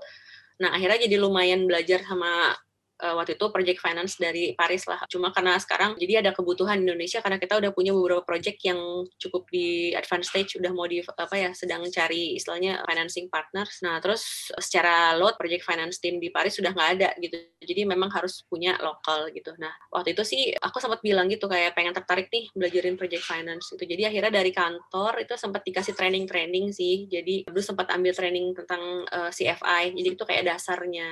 Nah 0.62 0.74
akhirnya 0.74 1.06
jadi 1.06 1.18
lumayan 1.22 1.66
belajar 1.66 2.02
sama 2.06 2.54
uh, 3.02 3.14
waktu 3.18 3.38
itu 3.38 3.46
project 3.50 3.80
finance 3.80 4.18
dari 4.18 4.52
Paris 4.54 4.84
lah. 4.90 5.00
Cuma 5.06 5.30
karena 5.30 5.56
sekarang 5.58 5.94
jadi 5.96 6.22
ada 6.22 6.30
kebutuhan 6.34 6.82
Indonesia 6.82 7.22
karena 7.22 7.38
kita 7.38 7.58
udah 7.58 7.70
punya 7.72 7.94
beberapa 7.94 8.22
project 8.26 8.58
yang 8.66 8.78
cukup 9.18 9.46
di 9.50 9.94
advanced 9.94 10.34
stage 10.34 10.58
udah 10.58 10.70
mau 10.74 10.86
di 10.86 11.00
apa 11.02 11.34
ya 11.34 11.50
sedang 11.54 11.86
cari 11.88 12.36
istilahnya 12.36 12.82
financing 12.84 13.30
partners. 13.30 13.80
Nah 13.82 14.02
terus 14.02 14.52
secara 14.58 15.14
load 15.14 15.38
project 15.38 15.64
finance 15.64 16.02
team 16.02 16.18
di 16.18 16.28
Paris 16.34 16.58
sudah 16.58 16.74
nggak 16.74 16.90
ada 16.98 17.10
gitu. 17.22 17.36
Jadi 17.62 17.82
memang 17.86 18.10
harus 18.10 18.42
punya 18.46 18.74
lokal 18.82 19.30
gitu. 19.32 19.54
Nah 19.58 19.72
waktu 19.94 20.14
itu 20.14 20.22
sih 20.26 20.42
aku 20.58 20.82
sempat 20.82 21.00
bilang 21.02 21.30
gitu 21.30 21.46
kayak 21.46 21.74
pengen 21.78 21.94
tertarik 21.94 22.28
nih 22.30 22.50
belajarin 22.54 22.98
project 22.98 23.24
finance 23.24 23.70
itu. 23.74 23.84
Jadi 23.86 24.02
akhirnya 24.08 24.32
dari 24.42 24.50
kantor 24.50 25.22
itu 25.22 25.34
sempat 25.38 25.62
dikasih 25.62 25.94
training-training 25.94 26.74
sih. 26.74 27.06
Jadi 27.06 27.46
dulu 27.46 27.62
sempat 27.62 27.90
ambil 27.94 28.12
training 28.14 28.54
tentang 28.56 29.06
uh, 29.08 29.28
eh, 29.28 29.30
CFI. 29.30 29.94
Jadi 29.94 30.08
itu 30.08 30.24
kayak 30.24 30.44
dasarnya 30.48 31.08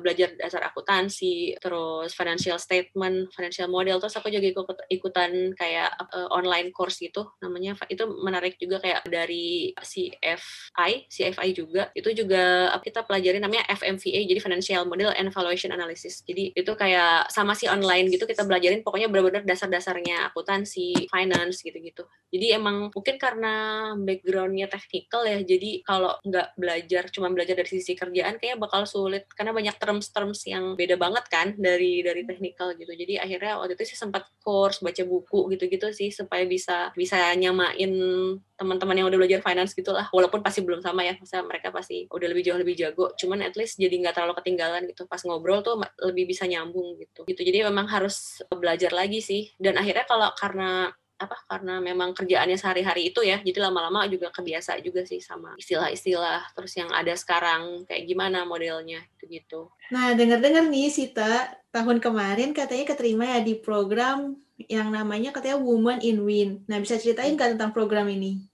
belajar 0.00 0.32
dasar 0.38 0.62
akuntansi 0.64 1.27
akuntansi, 1.28 1.58
terus 1.60 2.10
financial 2.14 2.58
statement, 2.58 3.32
financial 3.34 3.68
model, 3.68 4.00
terus 4.00 4.16
aku 4.16 4.28
juga 4.32 4.46
ikut 4.48 4.78
ikutan 4.88 5.32
kayak 5.54 5.90
uh, 6.12 6.28
online 6.32 6.72
course 6.72 7.00
gitu 7.00 7.28
namanya 7.42 7.76
itu 7.88 8.04
menarik 8.24 8.56
juga 8.56 8.80
kayak 8.80 9.04
dari 9.08 9.72
CFI, 9.76 10.92
CFI 11.08 11.48
juga 11.52 11.92
itu 11.92 12.10
juga 12.14 12.72
kita 12.80 13.04
pelajari 13.04 13.38
namanya 13.42 13.68
FMVA 13.68 14.24
jadi 14.24 14.40
financial 14.40 14.82
model 14.88 15.12
and 15.14 15.30
valuation 15.32 15.74
analysis. 15.74 16.24
Jadi 16.24 16.56
itu 16.56 16.72
kayak 16.74 17.28
sama 17.32 17.52
si 17.52 17.68
online 17.68 18.08
gitu 18.08 18.24
kita 18.24 18.44
belajarin 18.44 18.80
pokoknya 18.80 19.08
benar-benar 19.10 19.44
dasar-dasarnya 19.44 20.32
akuntansi, 20.32 21.08
finance 21.10 21.60
gitu-gitu. 21.64 22.06
Jadi 22.28 22.46
emang 22.54 22.92
mungkin 22.92 23.16
karena 23.16 23.54
backgroundnya 23.96 24.68
technical 24.68 25.24
ya, 25.24 25.40
jadi 25.40 25.80
kalau 25.80 26.12
nggak 26.20 26.48
belajar 26.60 27.02
cuma 27.08 27.32
belajar 27.32 27.56
dari 27.56 27.70
sisi 27.72 27.96
kerjaan 27.96 28.36
kayaknya 28.36 28.60
bakal 28.60 28.84
sulit 28.84 29.24
karena 29.32 29.56
banyak 29.56 29.76
terms-terms 29.80 30.44
yang 30.44 30.76
beda 30.76 31.00
banget 31.00 31.17
kan 31.26 31.58
dari 31.58 32.06
dari 32.06 32.22
technical 32.22 32.78
gitu. 32.78 32.94
Jadi 32.94 33.18
akhirnya 33.18 33.58
waktu 33.58 33.74
itu 33.74 33.90
sih 33.90 33.98
sempat 33.98 34.30
course 34.38 34.78
baca 34.78 35.02
buku 35.02 35.50
gitu-gitu 35.58 35.90
sih 35.90 36.14
supaya 36.14 36.46
bisa 36.46 36.94
bisa 36.94 37.18
nyamain 37.34 37.90
teman-teman 38.54 38.94
yang 39.02 39.06
udah 39.10 39.18
belajar 39.18 39.42
finance 39.42 39.74
gitulah. 39.74 40.06
Walaupun 40.14 40.38
pasti 40.38 40.62
belum 40.62 40.78
sama 40.78 41.02
ya 41.02 41.18
masa 41.18 41.42
mereka 41.42 41.74
pasti 41.74 42.06
udah 42.06 42.28
lebih 42.30 42.46
jauh 42.46 42.58
lebih 42.62 42.78
jago. 42.78 43.10
Cuman 43.18 43.42
at 43.42 43.58
least 43.58 43.82
jadi 43.82 43.94
nggak 43.98 44.14
terlalu 44.14 44.38
ketinggalan 44.38 44.86
gitu. 44.86 45.10
Pas 45.10 45.22
ngobrol 45.26 45.66
tuh 45.66 45.82
lebih 46.06 46.30
bisa 46.30 46.46
nyambung 46.46 46.94
gitu. 47.02 47.26
Gitu. 47.26 47.40
Jadi 47.42 47.66
memang 47.66 47.90
harus 47.90 48.38
belajar 48.54 48.94
lagi 48.94 49.18
sih. 49.18 49.50
Dan 49.58 49.74
akhirnya 49.74 50.06
kalau 50.06 50.30
karena 50.38 50.94
apa 51.18 51.34
karena 51.50 51.82
memang 51.82 52.14
kerjaannya 52.14 52.54
sehari-hari 52.54 53.10
itu 53.10 53.26
ya 53.26 53.42
jadi 53.42 53.66
lama-lama 53.66 54.06
juga 54.06 54.30
kebiasa 54.30 54.78
juga 54.86 55.02
sih 55.02 55.18
sama 55.18 55.58
istilah-istilah 55.58 56.54
terus 56.54 56.78
yang 56.78 56.94
ada 56.94 57.10
sekarang 57.18 57.82
kayak 57.90 58.06
gimana 58.06 58.46
modelnya 58.46 59.02
gitu 59.18 59.24
gitu 59.26 59.60
nah 59.90 60.14
dengar-dengar 60.14 60.70
nih 60.70 60.94
Sita 60.94 61.58
tahun 61.74 61.98
kemarin 61.98 62.54
katanya 62.54 62.94
keterima 62.94 63.26
ya 63.26 63.42
di 63.42 63.58
program 63.58 64.38
yang 64.70 64.94
namanya 64.94 65.34
katanya 65.34 65.58
Woman 65.58 65.98
in 66.06 66.22
Win 66.22 66.62
nah 66.70 66.78
bisa 66.78 66.94
ceritain 66.94 67.34
nggak 67.34 67.58
tentang 67.58 67.74
program 67.74 68.06
ini 68.06 68.46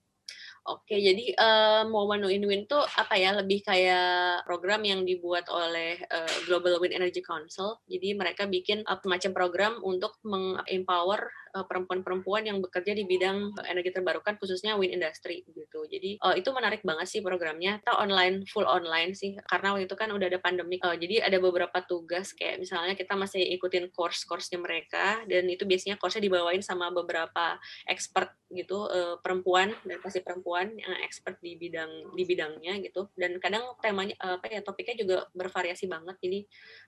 Oke, 0.64 0.96
jadi 0.96 1.36
um, 1.36 1.92
Woman 1.92 2.24
in 2.32 2.48
Win 2.48 2.64
itu 2.64 2.80
apa 2.96 3.20
ya? 3.20 3.36
Lebih 3.36 3.68
kayak 3.68 4.48
program 4.48 4.80
yang 4.80 5.04
dibuat 5.04 5.44
oleh 5.52 6.00
uh, 6.08 6.36
Global 6.48 6.80
Wind 6.80 6.96
Energy 6.96 7.20
Council. 7.20 7.84
Jadi 7.84 8.16
mereka 8.16 8.48
bikin 8.48 8.80
uh, 8.88 8.96
macam 9.04 9.36
program 9.36 9.76
untuk 9.84 10.16
mengempower 10.24 11.28
perempuan-perempuan 11.62 12.42
yang 12.50 12.58
bekerja 12.58 12.90
di 12.98 13.06
bidang 13.06 13.54
energi 13.70 13.94
terbarukan 13.94 14.34
khususnya 14.42 14.74
wind 14.74 14.98
industry 14.98 15.46
gitu. 15.46 15.86
Jadi 15.86 16.18
uh, 16.18 16.34
itu 16.34 16.50
menarik 16.50 16.82
banget 16.82 17.06
sih 17.06 17.20
programnya. 17.22 17.78
Kita 17.78 17.94
online 18.02 18.42
full 18.50 18.66
online 18.66 19.14
sih 19.14 19.38
karena 19.46 19.78
waktu 19.78 19.86
itu 19.86 19.94
kan 19.94 20.10
udah 20.10 20.26
ada 20.26 20.42
pandemi. 20.42 20.82
Uh, 20.82 20.98
jadi 20.98 21.22
ada 21.22 21.38
beberapa 21.38 21.78
tugas 21.86 22.34
kayak 22.34 22.58
misalnya 22.58 22.98
kita 22.98 23.14
masih 23.14 23.46
ikutin 23.54 23.94
course-course-nya 23.94 24.58
mereka 24.58 25.22
dan 25.30 25.46
itu 25.46 25.62
biasanya 25.62 25.94
course-nya 25.94 26.26
dibawain 26.26 26.64
sama 26.64 26.90
beberapa 26.90 27.60
expert 27.86 28.34
gitu 28.54 28.86
uh, 28.86 29.18
perempuan 29.20 29.74
dan 29.84 29.98
pasti 30.00 30.22
perempuan 30.22 30.72
yang 30.78 30.94
expert 31.02 31.42
di 31.42 31.58
bidang 31.58 32.14
di 32.14 32.22
bidangnya 32.24 32.78
gitu. 32.80 33.10
Dan 33.18 33.36
kadang 33.42 33.74
temanya 33.82 34.14
uh, 34.22 34.38
apa 34.38 34.50
ya 34.50 34.62
topiknya 34.62 34.96
juga 35.02 35.16
bervariasi 35.34 35.90
banget. 35.90 36.16
Jadi 36.22 36.38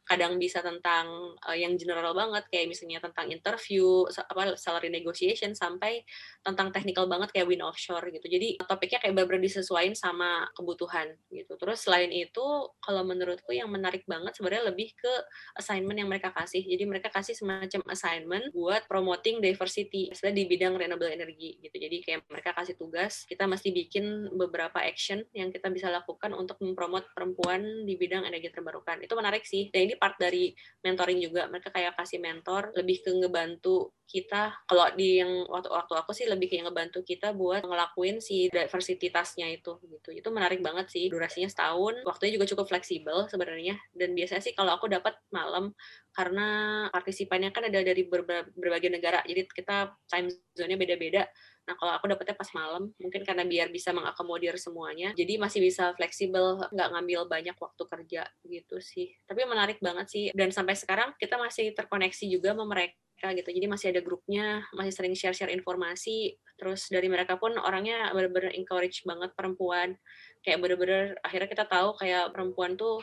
kadang 0.07 0.39
bisa 0.39 0.63
tentang 0.63 1.37
uh, 1.43 1.57
yang 1.57 1.75
general 1.75 2.15
banget 2.15 2.47
kayak 2.49 2.71
misalnya 2.71 3.03
tentang 3.03 3.29
interview 3.29 4.07
apa 4.07 4.55
salary 4.55 4.89
negotiation 4.89 5.53
sampai 5.53 6.07
tentang 6.47 6.71
technical 6.71 7.11
banget 7.11 7.35
kayak 7.35 7.51
wind 7.51 7.63
offshore 7.67 8.07
gitu. 8.15 8.27
Jadi 8.31 8.57
topiknya 8.63 9.03
kayak 9.03 9.19
benar-benar 9.19 9.43
disesuaikan 9.43 9.99
sama 9.99 10.47
kebutuhan 10.55 11.11
gitu. 11.35 11.59
Terus 11.59 11.83
selain 11.83 12.15
itu 12.15 12.47
kalau 12.79 13.03
menurutku 13.03 13.51
yang 13.51 13.69
menarik 13.69 14.07
banget 14.07 14.39
sebenarnya 14.39 14.71
lebih 14.71 14.95
ke 14.95 15.13
assignment 15.59 15.99
yang 15.99 16.07
mereka 16.07 16.31
kasih. 16.31 16.63
Jadi 16.63 16.85
mereka 16.87 17.09
kasih 17.11 17.35
semacam 17.35 17.83
assignment 17.91 18.45
buat 18.55 18.87
promoting 18.87 19.43
diversity 19.43 20.13
di 20.13 20.45
bidang 20.45 20.77
renewable 20.77 21.09
energy 21.09 21.56
gitu. 21.61 21.77
Jadi 21.77 21.97
kayak 22.05 22.21
mereka 22.29 22.55
kasih 22.57 22.77
tugas, 22.77 23.25
kita 23.29 23.45
mesti 23.45 23.73
bikin 23.73 24.35
beberapa 24.35 24.81
action 24.83 25.25
yang 25.33 25.49
kita 25.51 25.69
bisa 25.73 25.89
lakukan 25.89 26.33
untuk 26.37 26.61
mempromot 26.63 27.07
perempuan 27.13 27.85
di 27.85 27.95
bidang 27.97 28.25
energi 28.25 28.53
terbarukan. 28.53 29.03
Itu 29.03 29.17
menarik 29.17 29.45
sih. 29.45 29.69
Dan 29.71 29.91
ini 29.91 29.95
part 29.97 30.17
dari 30.17 30.53
mentoring 30.83 31.19
juga. 31.23 31.49
Mereka 31.49 31.73
kayak 31.73 31.97
kasih 31.99 32.21
mentor 32.21 32.75
lebih 32.77 33.03
ke 33.03 33.11
ngebantu 33.13 33.97
kita 34.07 34.55
kalau 34.71 34.87
di 34.95 35.19
yang 35.19 35.51
waktu 35.51 35.67
waktu 35.67 35.95
aku 35.99 36.15
sih 36.15 36.31
lebih 36.31 36.47
kayak 36.47 36.71
ngebantu 36.71 37.03
kita 37.03 37.35
buat 37.35 37.67
ngelakuin 37.67 38.23
si 38.23 38.47
diversity 38.55 39.11
tasknya 39.11 39.51
itu 39.51 39.83
gitu 39.83 40.15
itu 40.15 40.29
menarik 40.31 40.63
banget 40.63 40.87
sih 40.87 41.11
durasinya 41.11 41.51
setahun 41.51 42.07
waktunya 42.07 42.39
juga 42.39 42.47
cukup 42.55 42.71
fleksibel 42.71 43.27
sebenarnya 43.27 43.75
dan 43.99 44.15
biasanya 44.15 44.43
sih 44.47 44.55
kalau 44.55 44.79
aku 44.79 44.87
dapat 44.87 45.19
malam 45.35 45.75
karena 46.17 46.49
partisipannya 46.89 47.53
kan 47.53 47.69
ada 47.69 47.85
dari 47.85 48.09
berbagai 48.09 48.89
negara 48.89 49.21
jadi 49.29 49.45
kita 49.45 49.93
time 50.09 50.33
zone-nya 50.57 50.81
beda-beda 50.81 51.29
Nah, 51.67 51.75
kalau 51.75 51.93
aku 51.99 52.07
dapetnya 52.07 52.39
pas 52.39 52.47
malam, 52.55 52.95
mungkin 53.03 53.27
karena 53.27 53.43
biar 53.43 53.75
bisa 53.75 53.91
mengakomodir 53.91 54.55
semuanya, 54.55 55.11
jadi 55.19 55.35
masih 55.35 55.59
bisa 55.59 55.91
fleksibel, 55.99 56.63
nggak 56.71 56.89
ngambil 56.95 57.27
banyak 57.27 57.59
waktu 57.59 57.83
kerja 57.91 58.23
gitu 58.47 58.79
sih. 58.79 59.11
Tapi 59.27 59.43
menarik 59.43 59.83
banget 59.83 60.07
sih, 60.07 60.25
dan 60.31 60.55
sampai 60.55 60.79
sekarang 60.79 61.19
kita 61.19 61.35
masih 61.35 61.75
terkoneksi 61.75 62.25
juga 62.31 62.55
sama 62.55 62.71
mereka 62.71 63.35
gitu. 63.35 63.51
Jadi 63.51 63.67
masih 63.67 63.87
ada 63.91 64.01
grupnya, 64.05 64.63
masih 64.79 64.95
sering 64.95 65.19
share-share 65.19 65.51
informasi. 65.51 66.39
Terus 66.55 66.87
dari 66.87 67.11
mereka 67.11 67.35
pun 67.35 67.59
orangnya 67.59 68.15
bener-bener 68.15 68.55
encourage 68.55 69.03
banget 69.03 69.35
perempuan. 69.35 69.99
Kayak 70.47 70.63
bener-bener 70.63 71.19
akhirnya 71.27 71.51
kita 71.51 71.65
tahu 71.67 71.99
kayak 71.99 72.31
perempuan 72.31 72.79
tuh 72.79 73.03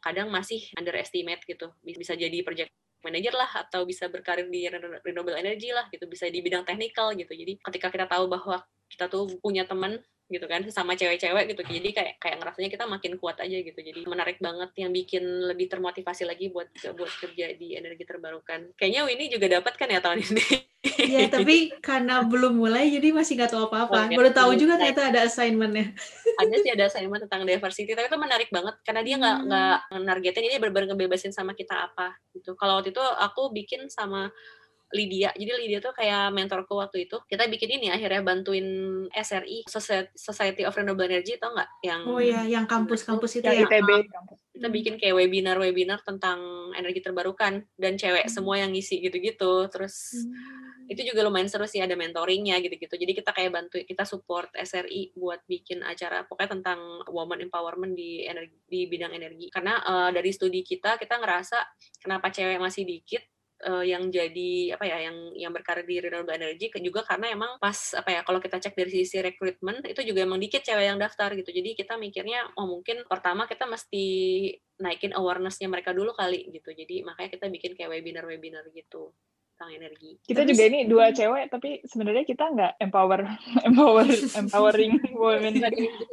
kadang 0.00 0.32
masih 0.32 0.64
underestimate 0.76 1.44
gitu. 1.44 1.72
Bisa 1.84 2.16
jadi 2.16 2.40
project 2.42 2.72
manager 3.04 3.34
lah 3.36 3.50
atau 3.64 3.88
bisa 3.88 4.08
berkarir 4.12 4.48
di 4.52 4.68
renewable 5.04 5.36
energy 5.36 5.72
lah 5.72 5.88
gitu 5.88 6.04
bisa 6.04 6.28
di 6.28 6.44
bidang 6.44 6.68
teknikal 6.68 7.16
gitu 7.16 7.32
jadi 7.32 7.56
ketika 7.56 7.88
kita 7.88 8.06
tahu 8.06 8.28
bahwa 8.28 8.60
kita 8.92 9.08
tuh 9.08 9.24
punya 9.40 9.64
teman 9.64 9.96
gitu 10.30 10.46
kan 10.46 10.62
sama 10.70 10.94
cewek-cewek 10.94 11.50
gitu. 11.50 11.62
Jadi 11.66 11.90
kayak 11.90 12.14
kayak 12.22 12.36
ngerasanya 12.38 12.70
kita 12.70 12.84
makin 12.86 13.12
kuat 13.18 13.36
aja 13.42 13.56
gitu. 13.58 13.76
Jadi 13.76 14.06
menarik 14.06 14.38
banget 14.38 14.70
yang 14.78 14.94
bikin 14.94 15.22
lebih 15.50 15.66
termotivasi 15.66 16.22
lagi 16.24 16.48
buat 16.54 16.70
buat 16.94 17.12
kerja 17.18 17.52
di 17.58 17.74
energi 17.74 18.06
terbarukan. 18.06 18.72
Kayaknya 18.78 19.00
Winnie 19.10 19.28
juga 19.28 19.46
dapat 19.50 19.74
kan 19.74 19.90
ya 19.90 19.98
tahun 19.98 20.22
ini? 20.22 20.70
Iya 20.80 21.28
tapi 21.34 21.74
karena 21.84 22.24
belum 22.24 22.56
mulai 22.56 22.88
jadi 22.88 23.12
masih 23.12 23.36
nggak 23.36 23.50
tahu 23.52 23.68
apa-apa. 23.68 23.98
Oh, 23.98 24.04
ya. 24.08 24.16
baru 24.16 24.30
tahu 24.32 24.50
juga 24.56 24.80
ternyata 24.80 25.10
ada 25.10 25.20
assignmentnya. 25.26 25.92
Ada 26.40 26.54
sih 26.62 26.70
ada 26.72 26.84
assignment 26.88 27.22
tentang 27.26 27.44
diversity 27.44 27.92
tapi 27.92 28.08
itu 28.08 28.16
menarik 28.16 28.48
banget. 28.48 28.78
Karena 28.86 29.02
dia 29.02 29.18
nggak 29.18 29.38
nggak 29.50 29.76
hmm. 29.92 30.02
nargetin 30.06 30.46
ini 30.46 30.56
benar-benar 30.62 30.94
ngebebasin 30.94 31.34
sama 31.34 31.52
kita 31.58 31.90
apa 31.90 32.16
gitu. 32.32 32.54
Kalau 32.54 32.80
waktu 32.80 32.94
itu 32.94 33.02
aku 33.02 33.50
bikin 33.50 33.90
sama 33.90 34.30
Lydia. 34.90 35.30
Jadi 35.38 35.50
Lydia 35.54 35.78
tuh 35.78 35.94
kayak 35.94 36.34
mentorku 36.34 36.74
waktu 36.74 37.06
itu. 37.06 37.22
Kita 37.30 37.46
bikin 37.46 37.78
ini 37.78 37.94
akhirnya 37.94 38.26
bantuin 38.26 38.66
SRI 39.14 39.62
Society 40.18 40.66
of 40.66 40.74
Renewable 40.74 41.06
Energy 41.06 41.38
tau 41.38 41.54
nggak? 41.54 41.70
Yang 41.86 42.00
Oh 42.10 42.18
iya, 42.18 42.42
yang 42.42 42.66
kampus-kampus 42.66 43.38
itu 43.38 43.46
ya. 43.46 43.66
ITB 43.66 44.10
Kita 44.50 44.68
bikin 44.68 44.98
kayak 44.98 45.14
webinar-webinar 45.14 46.02
tentang 46.02 46.70
energi 46.74 47.00
terbarukan 47.00 47.64
dan 47.78 47.94
cewek 47.94 48.26
hmm. 48.26 48.34
semua 48.34 48.58
yang 48.58 48.74
ngisi 48.74 48.98
gitu-gitu. 48.98 49.70
Terus 49.70 50.26
hmm. 50.26 50.90
itu 50.90 51.06
juga 51.06 51.22
lumayan 51.22 51.46
seru 51.46 51.70
sih 51.70 51.78
ada 51.78 51.94
mentoringnya 51.94 52.58
gitu-gitu. 52.58 52.98
Jadi 52.98 53.12
kita 53.14 53.30
kayak 53.30 53.50
bantu 53.54 53.78
kita 53.78 54.02
support 54.02 54.50
SRI 54.58 55.14
buat 55.14 55.46
bikin 55.46 55.86
acara 55.86 56.26
pokoknya 56.26 56.58
tentang 56.58 57.06
woman 57.14 57.38
empowerment 57.46 57.94
di 57.94 58.26
energi 58.26 58.58
di 58.66 58.90
bidang 58.90 59.14
energi. 59.14 59.54
Karena 59.54 59.78
uh, 59.86 60.10
dari 60.10 60.34
studi 60.34 60.66
kita 60.66 60.98
kita 60.98 61.22
ngerasa 61.22 61.62
kenapa 62.02 62.34
cewek 62.34 62.58
masih 62.58 62.82
dikit 62.82 63.22
uh, 63.66 63.84
yang 63.84 64.08
jadi 64.08 64.76
apa 64.76 64.84
ya 64.88 65.10
yang 65.10 65.16
yang 65.36 65.52
berkarir 65.52 65.84
di 65.84 65.96
renewable 66.00 66.32
energy 66.32 66.72
juga 66.80 67.04
karena 67.04 67.32
emang 67.32 67.60
pas 67.60 67.76
apa 67.96 68.08
ya 68.08 68.20
kalau 68.24 68.40
kita 68.40 68.56
cek 68.56 68.74
dari 68.76 68.92
sisi 68.92 69.20
rekrutmen 69.20 69.84
itu 69.84 70.00
juga 70.04 70.24
emang 70.24 70.40
dikit 70.40 70.64
cewek 70.64 70.86
yang 70.88 70.98
daftar 71.00 71.32
gitu 71.36 71.50
jadi 71.52 71.76
kita 71.76 72.00
mikirnya 72.00 72.48
oh 72.56 72.66
mungkin 72.68 73.04
pertama 73.04 73.44
kita 73.44 73.68
mesti 73.68 74.04
naikin 74.80 75.12
awarenessnya 75.12 75.68
mereka 75.68 75.92
dulu 75.92 76.16
kali 76.16 76.48
gitu 76.48 76.72
jadi 76.72 77.04
makanya 77.04 77.30
kita 77.36 77.46
bikin 77.52 77.72
kayak 77.76 77.90
webinar-webinar 77.92 78.64
gitu 78.72 79.12
tentang 79.60 79.76
energi. 79.76 80.16
Kita 80.24 80.40
tapi, 80.40 80.56
juga 80.56 80.62
ini 80.72 80.78
dua 80.88 81.12
cewek, 81.12 81.52
tapi 81.52 81.84
sebenarnya 81.84 82.24
kita 82.24 82.48
nggak 82.48 82.72
empower, 82.80 83.28
empower, 83.68 84.08
empowering 84.40 84.96
women. 85.12 85.60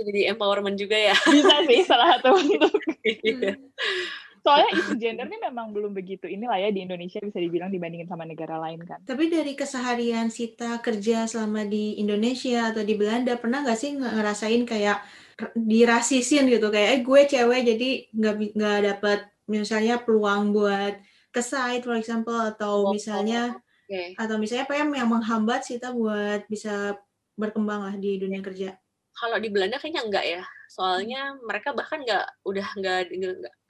Jadi 0.03 0.27
empowerment 0.27 0.75
juga 0.75 0.99
ya. 0.99 1.15
Bisa 1.15 1.63
sih 1.63 1.79
salah 1.88 2.19
satu 2.19 2.36
untuk. 2.36 2.75
Soalnya 4.47 4.71
isu 4.79 4.93
gender 4.95 5.27
ini 5.27 5.38
memang 5.43 5.75
belum 5.75 5.91
begitu 5.91 6.23
inilah 6.23 6.55
ya 6.55 6.71
di 6.71 6.88
Indonesia 6.88 7.19
bisa 7.19 7.36
dibilang 7.36 7.67
dibandingin 7.67 8.07
sama 8.07 8.23
negara 8.23 8.55
lain 8.63 8.79
kan. 8.88 9.03
Tapi 9.03 9.27
dari 9.27 9.60
keseharian 9.60 10.31
Sita 10.31 10.79
kerja 10.79 11.27
selama 11.27 11.67
di 11.67 11.99
Indonesia 11.99 12.71
atau 12.71 12.79
di 12.79 12.95
Belanda 12.95 13.36
pernah 13.36 13.67
nggak 13.67 13.75
sih 13.75 13.99
ngerasain 13.99 14.63
kayak 14.63 15.03
dirasisin 15.51 16.47
gitu 16.47 16.71
kayak 16.71 16.89
eh 16.95 17.01
gue 17.03 17.21
cewek 17.27 17.62
jadi 17.67 17.89
nggak 18.15 18.36
nggak 18.55 18.79
dapat 18.95 19.19
misalnya 19.51 19.99
peluang 19.99 20.55
buat 20.55 20.95
ke 21.29 21.41
site 21.43 21.83
for 21.83 21.99
example 21.99 22.39
atau 22.39 22.88
oh, 22.88 22.95
misalnya 22.95 23.53
okay. 23.86 24.15
atau 24.15 24.39
misalnya 24.39 24.63
apa 24.63 24.79
yang 24.79 24.89
menghambat 25.12 25.67
Sita 25.67 25.91
buat 25.91 26.47
bisa 26.47 26.95
berkembang 27.36 27.83
lah 27.83 27.95
di 27.99 28.15
dunia 28.15 28.39
kerja. 28.39 28.79
Kalau 29.12 29.43
di 29.43 29.51
Belanda 29.51 29.75
kayaknya 29.75 30.07
enggak 30.07 30.25
ya 30.25 30.43
soalnya 30.67 31.33
mereka 31.41 31.71
bahkan 31.71 32.03
nggak 32.03 32.27
udah 32.43 32.67
nggak 32.75 32.97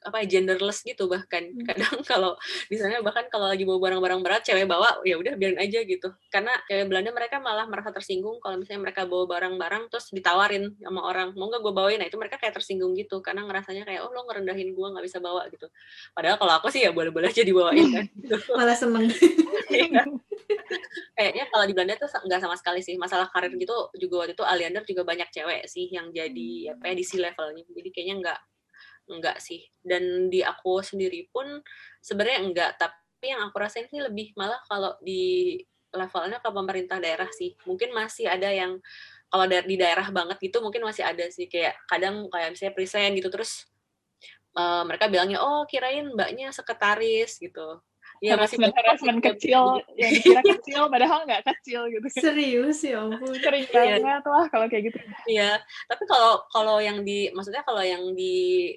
apa 0.07 0.23
genderless 0.23 0.81
gitu 0.87 1.11
bahkan. 1.11 1.43
Hmm. 1.51 1.65
kadang 1.67 1.95
kalau 2.11 2.31
misalnya 2.71 3.03
bahkan 3.03 3.27
kalau 3.27 3.51
lagi 3.51 3.67
bawa 3.67 3.79
barang-barang 3.83 4.19
berat 4.23 4.41
cewek 4.47 4.65
bawa 4.65 5.03
ya 5.03 5.19
udah 5.19 5.35
biarin 5.35 5.59
aja 5.59 5.83
gitu. 5.83 6.09
Karena 6.31 6.55
cewek 6.71 6.87
Belanda 6.87 7.11
mereka 7.11 7.43
malah 7.43 7.67
merasa 7.67 7.91
tersinggung 7.91 8.39
kalau 8.39 8.55
misalnya 8.55 8.87
mereka 8.87 9.03
bawa 9.03 9.27
barang-barang 9.27 9.91
terus 9.91 10.09
ditawarin 10.15 10.73
sama 10.79 11.03
orang 11.03 11.35
mau 11.35 11.51
nggak 11.51 11.61
gue 11.61 11.73
bawain? 11.75 11.99
Nah 11.99 12.07
itu 12.07 12.15
mereka 12.15 12.39
kayak 12.39 12.55
tersinggung 12.55 12.95
gitu 12.95 13.19
karena 13.19 13.43
ngerasanya 13.43 13.83
kayak 13.83 14.07
oh 14.07 14.11
lo 14.15 14.23
ngerendahin 14.25 14.71
gue 14.71 14.87
nggak 14.87 15.05
bisa 15.05 15.19
bawa 15.19 15.45
gitu. 15.51 15.67
Padahal 16.15 16.39
kalau 16.39 16.53
aku 16.57 16.67
sih 16.71 16.87
ya 16.87 16.95
boleh-boleh 16.95 17.29
aja 17.29 17.43
dibawain 17.43 17.87
kan 17.91 18.05
gitu. 18.15 18.35
malah 18.57 18.77
seneng. 18.77 19.07
Iya. 19.67 20.07
kayaknya 21.11 21.43
kalau 21.51 21.67
di 21.67 21.75
Belanda 21.75 21.99
tuh 21.99 22.07
nggak 22.07 22.39
sama 22.39 22.55
sekali 22.55 22.79
sih. 22.79 22.95
Masalah 22.95 23.27
karir 23.27 23.51
gitu 23.59 23.91
juga 23.99 24.23
waktu 24.23 24.31
itu 24.31 24.47
Aliander 24.47 24.87
juga 24.87 25.03
banyak 25.03 25.27
cewek 25.27 25.67
sih 25.67 25.91
yang 25.91 26.07
jadi 26.15 26.71
apa 26.71 26.87
ya 26.87 26.95
di 26.95 27.03
C 27.03 27.19
levelnya. 27.19 27.67
Jadi 27.67 27.89
kayaknya 27.91 28.15
nggak 28.23 28.39
nggak 29.07 29.39
sih 29.39 29.63
dan 29.81 30.27
di 30.27 30.43
aku 30.43 30.83
sendiri 30.83 31.31
pun 31.31 31.63
sebenarnya 32.03 32.39
enggak 32.43 32.71
tapi 32.75 33.25
yang 33.31 33.41
aku 33.47 33.55
rasain 33.57 33.87
sih 33.87 34.03
lebih 34.03 34.35
malah 34.35 34.59
kalau 34.67 34.93
di 34.99 35.57
levelnya 35.95 36.43
ke 36.43 36.49
pemerintah 36.51 36.99
daerah 36.99 37.31
sih 37.31 37.55
mungkin 37.63 37.95
masih 37.95 38.27
ada 38.27 38.51
yang 38.51 38.77
kalau 39.27 39.47
di 39.47 39.75
daerah 39.75 40.07
banget 40.11 40.37
gitu 40.39 40.59
mungkin 40.59 40.83
masih 40.83 41.03
ada 41.03 41.27
sih 41.31 41.47
kayak 41.47 41.75
kadang 41.87 42.27
kayak 42.31 42.55
misalnya 42.55 42.73
present 42.75 43.11
gitu 43.15 43.27
terus 43.31 43.67
uh, 44.55 44.83
mereka 44.87 45.11
bilangnya 45.11 45.39
oh 45.43 45.63
kirain 45.67 46.11
mbaknya 46.11 46.51
sekretaris 46.51 47.39
gitu 47.39 47.79
Iya 48.17 48.33
masih 48.33 48.57
harassment 48.57 49.21
kecil 49.21 49.85
yang 49.93 50.09
dikira 50.09 50.41
kecil 50.41 50.89
padahal 50.89 51.29
nggak 51.29 51.45
kecil 51.53 51.85
gitu. 51.85 52.07
Serius 52.17 52.81
ya 52.81 53.05
ampun. 53.05 53.29
Sering 53.37 53.69
iya. 53.69 54.01
banget 54.01 54.25
lah 54.25 54.45
kalau 54.49 54.65
kayak 54.65 54.89
gitu. 54.89 54.97
Iya, 55.29 55.61
tapi 55.85 56.03
kalau 56.09 56.41
kalau 56.49 56.81
yang 56.81 57.05
di 57.05 57.29
maksudnya 57.29 57.61
kalau 57.61 57.85
yang 57.85 58.17
di 58.17 58.73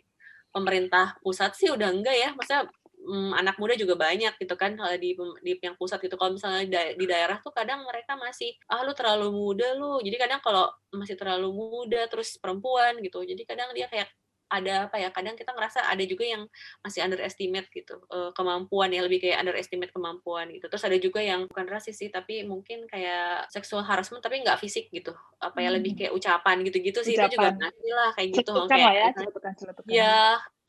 pemerintah 0.55 1.17
pusat 1.25 1.55
sih 1.57 1.71
udah 1.73 1.89
enggak 1.91 2.17
ya, 2.17 2.29
maksudnya 2.37 2.69
um, 3.07 3.33
anak 3.35 3.57
muda 3.57 3.75
juga 3.79 3.95
banyak 3.97 4.37
gitu 4.39 4.55
kan 4.59 4.77
kalau 4.77 4.93
di 4.99 5.17
di 5.45 5.53
yang 5.63 5.77
pusat 5.79 5.99
gitu. 6.03 6.15
Kalau 6.21 6.37
misalnya 6.37 6.93
di 6.95 7.05
daerah 7.09 7.39
tuh 7.41 7.55
kadang 7.55 7.87
mereka 7.89 8.15
masih 8.19 8.55
ah 8.71 8.83
lu 8.87 8.93
terlalu 8.93 9.33
muda 9.33 9.75
lu. 9.79 10.03
Jadi 10.03 10.17
kadang 10.21 10.41
kalau 10.43 10.69
masih 10.91 11.15
terlalu 11.15 11.49
muda 11.55 12.03
terus 12.11 12.35
perempuan 12.43 12.99
gitu 12.99 13.23
jadi 13.23 13.43
kadang 13.47 13.71
dia 13.71 13.87
kayak 13.87 14.11
ada 14.51 14.91
apa 14.91 14.99
ya 14.99 15.09
kadang 15.15 15.39
kita 15.39 15.55
ngerasa 15.55 15.87
ada 15.87 16.03
juga 16.03 16.27
yang 16.27 16.43
masih 16.83 17.07
underestimate 17.07 17.71
gitu 17.71 18.03
uh, 18.11 18.35
kemampuan 18.35 18.91
ya 18.91 19.07
lebih 19.07 19.23
kayak 19.23 19.41
underestimate 19.47 19.95
kemampuan 19.95 20.51
gitu 20.51 20.67
terus 20.67 20.83
ada 20.83 20.99
juga 20.99 21.23
yang 21.23 21.47
bukan 21.47 21.71
rasis 21.71 21.97
sih 22.03 22.11
tapi 22.11 22.43
mungkin 22.43 22.91
kayak 22.91 23.47
sexual 23.55 23.87
harassment 23.87 24.21
tapi 24.21 24.43
nggak 24.43 24.59
fisik 24.59 24.91
gitu 24.91 25.15
apa 25.39 25.59
ya 25.63 25.71
hmm. 25.71 25.77
lebih 25.79 25.93
kayak 25.95 26.13
ucapan 26.13 26.67
gitu-gitu 26.67 27.01
sih 27.07 27.15
ucapan. 27.15 27.31
itu 27.31 27.35
juga 27.39 27.51
nanti 27.55 27.89
lah 27.95 28.11
kayak 28.13 28.29
gitu 28.35 28.53
cetukan 28.53 28.69
kayak 28.69 28.93
ya, 28.93 29.09
cetukan. 29.15 29.89
ya 29.89 30.19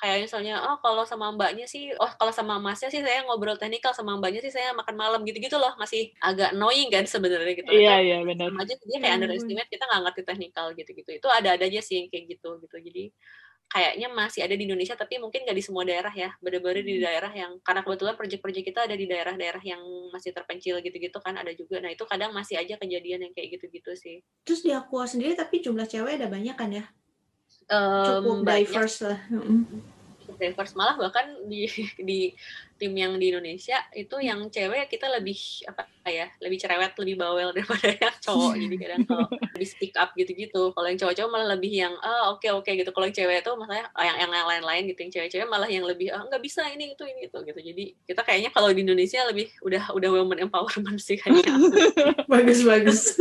kayak 0.02 0.26
misalnya 0.26 0.58
oh 0.66 0.82
kalau 0.82 1.06
sama 1.06 1.30
mbaknya 1.30 1.70
sih 1.70 1.94
oh 1.94 2.10
kalau 2.18 2.34
sama 2.34 2.58
masnya 2.58 2.90
sih 2.90 3.06
saya 3.06 3.22
ngobrol 3.22 3.54
teknikal 3.54 3.94
sama 3.94 4.18
mbaknya 4.18 4.42
sih 4.42 4.50
saya 4.50 4.74
makan 4.74 4.98
malam 4.98 5.22
gitu-gitu 5.22 5.62
loh 5.62 5.78
masih 5.78 6.10
agak 6.18 6.58
annoying 6.58 6.90
kan 6.90 7.06
sebenarnya 7.06 7.54
gitu 7.54 7.70
iya 7.70 8.02
iya 8.02 8.18
benar 8.26 8.50
aja 8.50 8.74
dia 8.74 8.98
kayak 8.98 9.14
hmm. 9.14 9.18
underestimate 9.22 9.70
kita 9.70 9.86
nggak 9.86 10.02
ngerti 10.10 10.22
teknikal 10.26 10.66
gitu-gitu 10.74 11.10
itu 11.22 11.28
ada 11.30 11.54
ada 11.54 11.70
aja 11.70 11.82
sih 11.86 12.02
yang 12.02 12.10
kayak 12.10 12.34
gitu 12.34 12.50
gitu 12.66 12.76
jadi 12.82 13.04
kayaknya 13.72 14.12
masih 14.12 14.44
ada 14.44 14.52
di 14.52 14.68
Indonesia 14.68 15.00
tapi 15.00 15.16
mungkin 15.16 15.48
nggak 15.48 15.56
di 15.56 15.64
semua 15.64 15.88
daerah 15.88 16.12
ya. 16.12 16.36
Bener-bener 16.44 16.84
di 16.84 17.00
hmm. 17.00 17.04
daerah 17.08 17.32
yang 17.32 17.52
karena 17.64 17.82
kebetulan 17.88 18.16
proyek-proyek 18.20 18.64
kita 18.68 18.80
ada 18.84 18.96
di 19.00 19.08
daerah-daerah 19.08 19.64
yang 19.64 19.82
masih 20.12 20.36
terpencil 20.36 20.84
gitu-gitu 20.84 21.18
kan 21.24 21.40
ada 21.40 21.56
juga. 21.56 21.80
Nah 21.80 21.96
itu 21.96 22.04
kadang 22.04 22.36
masih 22.36 22.60
aja 22.60 22.76
kejadian 22.76 23.32
yang 23.32 23.34
kayak 23.34 23.56
gitu-gitu 23.56 23.96
sih. 23.96 24.20
Terus 24.44 24.60
di 24.68 24.76
Aqua 24.76 25.08
sendiri 25.08 25.40
tapi 25.40 25.64
jumlah 25.64 25.88
cewek 25.88 26.20
ada 26.20 26.28
banyak 26.28 26.56
kan 26.60 26.70
ya? 26.76 26.86
Cukup 27.72 28.44
um, 28.44 28.44
diverse 28.44 29.00
lah 29.08 29.20
diverse 30.42 30.74
malah 30.74 30.98
bahkan 30.98 31.38
di 31.46 31.70
di 32.10 32.34
tim 32.82 32.98
yang 32.98 33.14
di 33.22 33.30
Indonesia 33.30 33.78
itu 33.94 34.18
yang 34.18 34.50
cewek 34.50 34.90
kita 34.90 35.06
lebih 35.06 35.38
apa 35.70 35.86
ya 36.10 36.26
lebih 36.42 36.58
cerewet 36.58 36.98
lebih 36.98 37.16
bawel 37.22 37.50
daripada 37.56 37.94
yang 37.94 38.16
cowok. 38.18 38.58
Jadi 38.58 38.76
kadang 38.82 39.02
kalau 39.06 39.28
lebih 39.30 39.68
speak 39.70 39.94
up 40.02 40.10
gitu-gitu. 40.18 40.74
Kalau 40.74 40.88
yang 40.90 40.98
cowok-cowok 40.98 41.30
malah 41.30 41.48
lebih 41.54 41.74
yang 41.78 41.94
ah 42.02 42.34
oke 42.34 42.42
okay, 42.42 42.50
oke 42.50 42.66
okay, 42.66 42.82
gitu. 42.82 42.90
Kalau 42.90 43.06
yang 43.06 43.18
cewek 43.22 43.46
itu 43.46 43.52
maksudnya 43.54 43.86
ah, 43.94 44.04
yang 44.10 44.18
yang 44.18 44.32
lain-lain 44.34 44.84
gitu. 44.90 45.00
Yang 45.06 45.12
cewek-cewek 45.14 45.48
malah 45.48 45.70
yang 45.70 45.86
lebih 45.86 46.10
ah 46.10 46.26
nggak 46.26 46.42
bisa 46.42 46.66
ini 46.74 46.98
itu 46.98 47.04
ini 47.06 47.30
itu 47.30 47.38
gitu. 47.46 47.60
Jadi 47.62 47.86
kita 48.10 48.26
kayaknya 48.26 48.50
kalau 48.50 48.74
di 48.74 48.82
Indonesia 48.82 49.22
lebih 49.30 49.54
udah 49.62 49.94
udah 49.94 50.10
women 50.10 50.50
empowerment 50.50 50.98
sih 50.98 51.22
kayaknya. 51.22 51.54
Bagus 52.32 52.66
bagus 52.66 53.14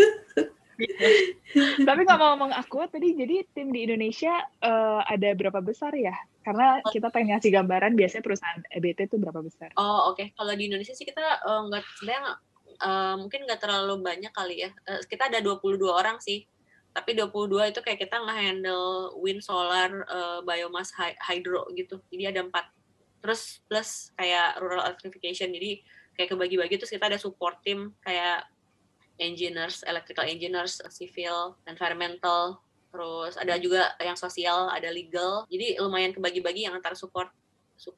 Tapi 1.88 2.02
kalau 2.06 2.34
ngomong 2.34 2.52
aku 2.54 2.86
tadi, 2.88 3.12
jadi 3.16 3.44
tim 3.52 3.74
di 3.74 3.84
Indonesia 3.84 4.32
uh, 4.62 5.02
ada 5.04 5.34
berapa 5.34 5.60
besar 5.60 5.92
ya? 5.96 6.14
Karena 6.40 6.80
oh. 6.80 6.88
kita 6.88 7.12
pengen 7.12 7.36
ngasih 7.36 7.52
gambaran 7.52 7.92
biasanya 7.98 8.24
perusahaan 8.24 8.60
EBT 8.72 9.12
itu 9.12 9.16
berapa 9.20 9.40
besar? 9.44 9.68
Oh 9.76 10.12
oke, 10.12 10.16
okay. 10.16 10.26
kalau 10.32 10.52
di 10.56 10.72
Indonesia 10.72 10.96
sih 10.96 11.04
kita 11.04 11.20
uh, 11.20 11.68
nggak 11.68 11.84
sebenarnya 12.00 12.22
uh, 12.80 13.14
mungkin 13.20 13.44
nggak 13.44 13.60
terlalu 13.60 13.94
banyak 14.00 14.32
kali 14.32 14.64
ya. 14.64 14.70
Uh, 14.88 15.00
kita 15.04 15.28
ada 15.28 15.38
22 15.44 15.84
orang 15.86 16.16
sih. 16.18 16.48
Tapi 16.90 17.14
22 17.14 17.70
itu 17.70 17.80
kayak 17.86 18.02
kita 18.02 18.18
nge-handle 18.18 19.14
wind, 19.22 19.46
solar, 19.46 20.02
uh, 20.10 20.42
biomass, 20.42 20.90
hydro 21.22 21.70
gitu. 21.78 22.02
Jadi 22.10 22.34
ada 22.34 22.40
empat. 22.42 22.66
Terus 23.22 23.62
plus 23.70 24.10
kayak 24.18 24.58
rural 24.58 24.82
electrification. 24.90 25.54
Jadi 25.54 25.86
kayak 26.18 26.34
kebagi-bagi 26.34 26.76
terus 26.82 26.90
kita 26.90 27.06
ada 27.06 27.20
support 27.20 27.62
team 27.62 27.94
kayak 28.02 28.42
engineers, 29.20 29.84
electrical 29.84 30.24
engineers, 30.24 30.80
civil, 30.88 31.54
environmental, 31.68 32.58
terus 32.90 33.36
ada 33.38 33.54
juga 33.60 33.94
yang 34.02 34.18
sosial, 34.18 34.72
ada 34.72 34.90
legal. 34.90 35.46
Jadi 35.46 35.78
lumayan 35.78 36.10
kebagi-bagi 36.10 36.66
yang 36.66 36.74
antara 36.74 36.96
support 36.98 37.30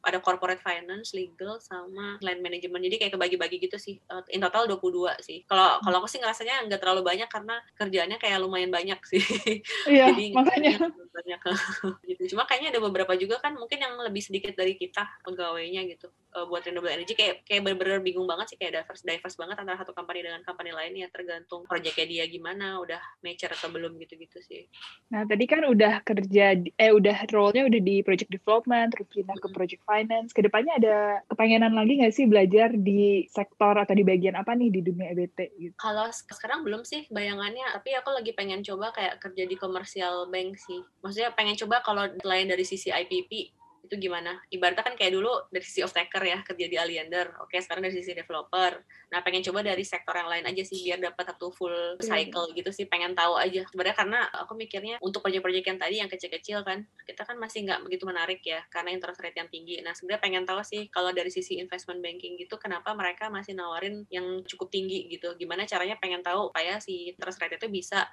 ada 0.02 0.18
corporate 0.22 0.62
finance, 0.62 1.10
legal 1.16 1.58
sama 1.58 2.18
land 2.22 2.38
management. 2.38 2.86
Jadi 2.86 2.96
kayak 3.02 3.12
kebagi-bagi 3.18 3.56
gitu 3.58 3.76
sih. 3.80 3.98
Eh, 3.98 4.36
in 4.36 4.40
total 4.42 4.70
22 4.70 5.18
sih. 5.22 5.42
Kalau 5.46 5.82
kalau 5.82 5.96
aku 6.02 6.08
sih 6.08 6.22
ngerasanya 6.22 6.70
nggak 6.70 6.80
terlalu 6.80 7.02
banyak 7.02 7.26
karena 7.26 7.58
kerjaannya 7.74 8.18
kayak 8.22 8.38
lumayan 8.38 8.70
banyak 8.70 9.00
sih. 9.08 9.22
Iya, 9.82 10.14
Jadi 10.14 10.32
makanya 10.32 10.78
banyak 11.12 11.40
gitu. 12.10 12.22
Cuma 12.34 12.48
kayaknya 12.48 12.76
ada 12.76 12.80
beberapa 12.80 13.12
juga 13.18 13.38
kan 13.42 13.54
mungkin 13.58 13.78
yang 13.82 13.94
lebih 14.00 14.22
sedikit 14.24 14.54
dari 14.56 14.78
kita 14.78 15.04
pegawainya 15.26 15.84
gitu 15.90 16.08
uh, 16.36 16.46
buat 16.48 16.64
renewable 16.64 16.92
energy 16.92 17.14
kayak 17.16 17.44
kayak 17.44 17.62
bener-bener 17.64 18.00
bingung 18.00 18.24
banget 18.28 18.54
sih 18.54 18.58
kayak 18.58 18.82
diverse 18.82 19.04
diverse 19.04 19.36
banget 19.36 19.56
antara 19.60 19.78
satu 19.80 19.92
company 19.92 20.24
dengan 20.24 20.40
company 20.44 20.72
lain 20.72 20.92
ya 20.96 21.08
tergantung 21.12 21.64
proyeknya 21.68 22.06
dia 22.08 22.24
gimana 22.28 22.80
udah 22.80 23.00
mature 23.20 23.52
atau 23.52 23.68
belum 23.72 23.96
gitu-gitu 24.00 24.38
sih. 24.44 24.66
Nah 25.12 25.24
tadi 25.28 25.44
kan 25.44 25.64
udah 25.64 26.00
kerja 26.02 26.56
eh 26.56 26.92
udah 26.92 27.16
role-nya 27.30 27.68
udah 27.68 27.80
di 27.80 28.00
project 28.00 28.30
development 28.32 28.96
terus 28.96 29.08
pindah 29.12 29.36
ke 29.38 29.48
project 29.52 29.71
finance. 29.84 30.34
Ke 30.36 30.44
depannya 30.44 30.76
ada 30.76 30.96
kepengenan 31.30 31.72
lagi 31.72 32.00
nggak 32.00 32.14
sih 32.14 32.26
belajar 32.28 32.74
di 32.74 33.24
sektor 33.30 33.76
atau 33.78 33.94
di 33.96 34.04
bagian 34.04 34.36
apa 34.36 34.52
nih 34.52 34.68
di 34.68 34.80
dunia 34.84 35.12
EBT 35.14 35.38
gitu? 35.56 35.74
Kalau 35.80 36.10
sekarang 36.12 36.66
belum 36.66 36.84
sih 36.84 37.08
bayangannya 37.08 37.64
tapi 37.72 37.96
aku 37.96 38.10
lagi 38.12 38.36
pengen 38.36 38.60
coba 38.60 38.92
kayak 38.92 39.22
kerja 39.22 39.44
di 39.48 39.56
komersial 39.56 40.28
bank 40.28 40.58
sih. 40.60 40.82
Maksudnya 41.00 41.30
pengen 41.32 41.56
coba 41.56 41.80
kalau 41.80 42.04
lain 42.22 42.48
dari 42.50 42.64
sisi 42.66 42.92
IPP 42.92 43.61
itu 43.82 43.94
gimana? 43.98 44.38
Ibaratnya 44.46 44.86
kan 44.86 44.94
kayak 44.94 45.12
dulu 45.18 45.50
dari 45.50 45.64
sisi 45.66 45.82
of 45.82 45.90
taker 45.90 46.22
ya 46.22 46.38
kerja 46.46 46.66
di 46.70 46.76
Aliander. 46.78 47.34
Oke, 47.42 47.58
sekarang 47.58 47.82
dari 47.82 47.98
sisi 47.98 48.14
developer. 48.14 48.78
Nah, 49.10 49.20
pengen 49.26 49.42
coba 49.42 49.66
dari 49.66 49.82
sektor 49.82 50.14
yang 50.14 50.30
lain 50.30 50.46
aja 50.46 50.62
sih 50.62 50.86
biar 50.86 51.02
dapat 51.02 51.34
satu 51.34 51.50
full 51.50 51.98
iya. 51.98 52.06
cycle 52.06 52.54
gitu 52.54 52.70
sih. 52.70 52.86
Pengen 52.86 53.18
tahu 53.18 53.34
aja. 53.34 53.66
Sebenarnya 53.66 53.96
karena 53.98 54.20
aku 54.30 54.54
mikirnya 54.54 54.96
untuk 55.02 55.26
proyek-proyek 55.26 55.64
yang 55.66 55.78
tadi 55.82 55.94
yang 55.98 56.10
kecil-kecil 56.10 56.62
kan, 56.62 56.86
kita 57.02 57.26
kan 57.26 57.34
masih 57.42 57.66
nggak 57.66 57.82
begitu 57.82 58.06
menarik 58.06 58.40
ya 58.46 58.62
karena 58.70 58.94
interest 58.94 59.18
rate 59.18 59.36
yang 59.36 59.50
tinggi. 59.50 59.82
Nah, 59.82 59.92
sebenarnya 59.98 60.22
pengen 60.22 60.44
tahu 60.46 60.62
sih 60.62 60.86
kalau 60.86 61.10
dari 61.10 61.28
sisi 61.34 61.58
investment 61.58 61.98
banking 61.98 62.38
gitu 62.38 62.54
kenapa 62.62 62.94
mereka 62.94 63.28
masih 63.34 63.58
nawarin 63.58 64.06
yang 64.14 64.46
cukup 64.46 64.70
tinggi 64.70 65.10
gitu. 65.10 65.34
Gimana 65.34 65.66
caranya 65.66 65.98
pengen 65.98 66.22
tahu 66.22 66.54
supaya 66.54 66.78
si 66.78 67.10
interest 67.10 67.42
rate 67.42 67.58
itu 67.58 67.66
bisa 67.66 68.06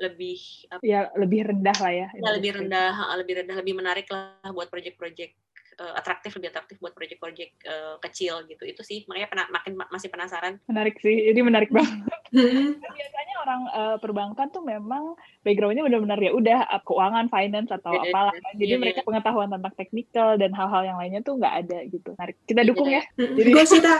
lebih 0.00 0.40
ya 0.80 1.12
lebih 1.14 1.52
rendah 1.52 1.76
lah 1.76 1.92
ya. 1.92 2.08
ya 2.16 2.30
lebih 2.40 2.56
rendah, 2.56 2.92
lebih 3.20 3.34
rendah, 3.44 3.56
lebih 3.60 3.74
menarik 3.76 4.08
lah 4.08 4.40
buat 4.48 4.72
project-project 4.72 5.36
uh, 5.80 5.92
atraktif 5.96 6.36
lebih 6.36 6.52
atraktif 6.52 6.76
buat 6.78 6.92
project-project 6.92 7.52
uh, 7.64 7.96
kecil 8.04 8.44
gitu. 8.46 8.62
Itu 8.68 8.84
sih 8.84 9.08
makanya 9.08 9.28
pena, 9.32 9.44
makin 9.52 9.72
masih 9.92 10.08
penasaran. 10.12 10.60
Menarik 10.68 11.00
sih 11.00 11.32
ini 11.32 11.40
menarik 11.40 11.72
banget. 11.72 12.20
Kan 12.82 12.92
biasanya 12.94 13.34
orang 13.42 13.60
uh, 13.74 13.96
perbankan 13.98 14.46
tuh 14.54 14.62
memang 14.62 15.18
backgroundnya 15.42 15.82
benar-benar 15.82 16.20
ya 16.22 16.30
udah 16.30 16.62
keuangan 16.86 17.26
finance 17.26 17.74
atau 17.74 17.90
yeah, 17.90 18.06
apalah 18.06 18.34
kan. 18.36 18.54
jadi 18.54 18.78
yeah, 18.78 18.82
mereka 18.86 19.00
yeah. 19.02 19.08
pengetahuan 19.10 19.50
tentang 19.50 19.74
teknikal 19.74 20.38
dan 20.38 20.54
hal-hal 20.54 20.82
yang 20.86 20.98
lainnya 21.00 21.26
tuh 21.26 21.34
nggak 21.40 21.54
ada 21.66 21.78
gitu. 21.90 22.14
Menarik. 22.14 22.36
Kita 22.46 22.62
dukung 22.62 22.86
yeah. 22.86 23.02
ya. 23.18 23.26
Jadi 23.40 23.50
gue 23.50 23.64
kita 23.66 23.90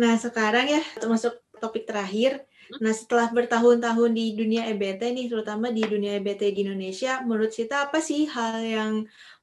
nah 0.00 0.14
sekarang 0.16 0.70
ya 0.70 0.82
termasuk 0.96 1.34
topik 1.58 1.84
terakhir 1.84 2.46
Nah, 2.80 2.94
setelah 2.96 3.28
bertahun-tahun 3.28 4.10
di 4.16 4.32
dunia 4.32 4.64
EBT 4.72 5.12
nih, 5.12 5.26
terutama 5.28 5.68
di 5.68 5.84
dunia 5.84 6.16
EBT 6.16 6.56
di 6.56 6.64
Indonesia, 6.64 7.20
menurut 7.20 7.52
kita 7.52 7.90
apa 7.90 8.00
sih 8.00 8.24
hal 8.30 8.64
yang 8.64 8.92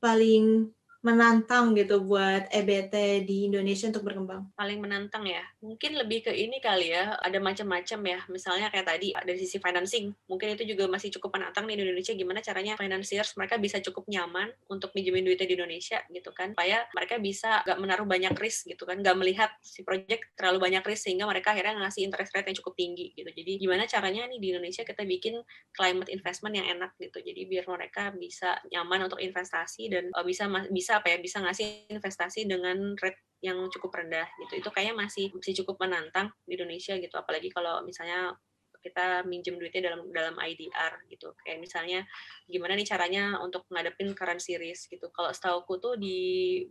paling 0.01 0.73
menantang 0.99 1.71
gitu 1.79 2.03
buat 2.03 2.51
EBT 2.51 3.23
di 3.23 3.47
Indonesia 3.47 3.87
untuk 3.87 4.03
berkembang? 4.03 4.51
Paling 4.59 4.83
menantang 4.83 5.23
ya, 5.23 5.39
mungkin 5.63 5.95
lebih 5.95 6.27
ke 6.27 6.31
ini 6.35 6.59
kali 6.59 6.91
ya, 6.91 7.15
ada 7.23 7.39
macam-macam 7.39 7.99
ya. 8.03 8.19
Misalnya 8.27 8.67
kayak 8.67 8.87
tadi 8.87 9.15
dari 9.15 9.39
sisi 9.39 9.63
financing, 9.63 10.11
mungkin 10.27 10.59
itu 10.59 10.67
juga 10.67 10.91
masih 10.91 11.07
cukup 11.15 11.39
menantang 11.39 11.71
di 11.71 11.79
Indonesia. 11.79 12.11
Gimana 12.11 12.43
caranya 12.43 12.75
financiers 12.75 13.31
mereka 13.39 13.55
bisa 13.55 13.79
cukup 13.79 14.11
nyaman 14.11 14.51
untuk 14.67 14.91
minjemin 14.91 15.23
duitnya 15.23 15.47
di 15.47 15.55
Indonesia 15.55 16.03
gitu 16.11 16.35
kan, 16.35 16.51
supaya 16.51 16.83
mereka 16.91 17.15
bisa 17.15 17.63
gak 17.63 17.79
menaruh 17.79 18.03
banyak 18.03 18.35
risk 18.35 18.67
gitu 18.67 18.83
kan, 18.83 18.99
gak 18.99 19.15
melihat 19.15 19.55
si 19.63 19.87
project 19.87 20.35
terlalu 20.35 20.59
banyak 20.59 20.83
risk 20.83 21.07
sehingga 21.07 21.23
mereka 21.23 21.55
akhirnya 21.55 21.79
ngasih 21.79 22.11
interest 22.11 22.35
rate 22.35 22.51
yang 22.51 22.57
cukup 22.59 22.75
tinggi 22.75 23.15
gitu. 23.15 23.29
Jadi 23.31 23.51
gimana 23.55 23.87
caranya 23.87 24.27
nih 24.27 24.39
di 24.43 24.47
Indonesia 24.51 24.83
kita 24.83 25.07
bikin 25.07 25.39
climate 25.71 26.11
investment 26.11 26.59
yang 26.59 26.67
enak 26.75 26.91
gitu. 26.99 27.23
Jadi 27.23 27.47
biar 27.47 27.65
mereka 27.71 28.11
bisa 28.11 28.59
nyaman 28.67 29.07
untuk 29.07 29.23
investasi 29.23 29.87
dan 29.87 30.03
uh, 30.11 30.25
bisa 30.27 30.49
bisa 30.67 30.88
bisa 30.89 31.05
apa 31.05 31.13
ya 31.13 31.21
bisa 31.21 31.37
ngasih 31.45 31.85
investasi 31.93 32.49
dengan 32.49 32.97
rate 32.97 33.21
yang 33.45 33.61
cukup 33.69 33.93
rendah 33.93 34.25
gitu. 34.41 34.57
Itu 34.57 34.73
kayaknya 34.73 35.05
masih 35.05 35.29
masih 35.37 35.61
cukup 35.61 35.85
menantang 35.85 36.33
di 36.49 36.57
Indonesia 36.57 36.97
gitu. 36.97 37.13
Apalagi 37.13 37.53
kalau 37.53 37.85
misalnya 37.85 38.33
kita 38.81 39.21
minjem 39.29 39.61
duitnya 39.61 39.93
dalam 39.93 40.09
dalam 40.09 40.33
IDR 40.41 40.97
gitu. 41.13 41.37
Kayak 41.45 41.61
misalnya 41.61 41.99
gimana 42.49 42.73
nih 42.73 42.89
caranya 42.89 43.37
untuk 43.37 43.69
ngadepin 43.69 44.17
currency 44.17 44.57
risk 44.57 44.89
gitu. 44.89 45.13
Kalau 45.13 45.29
setauku 45.29 45.77
tuh 45.77 45.93
di 45.93 46.17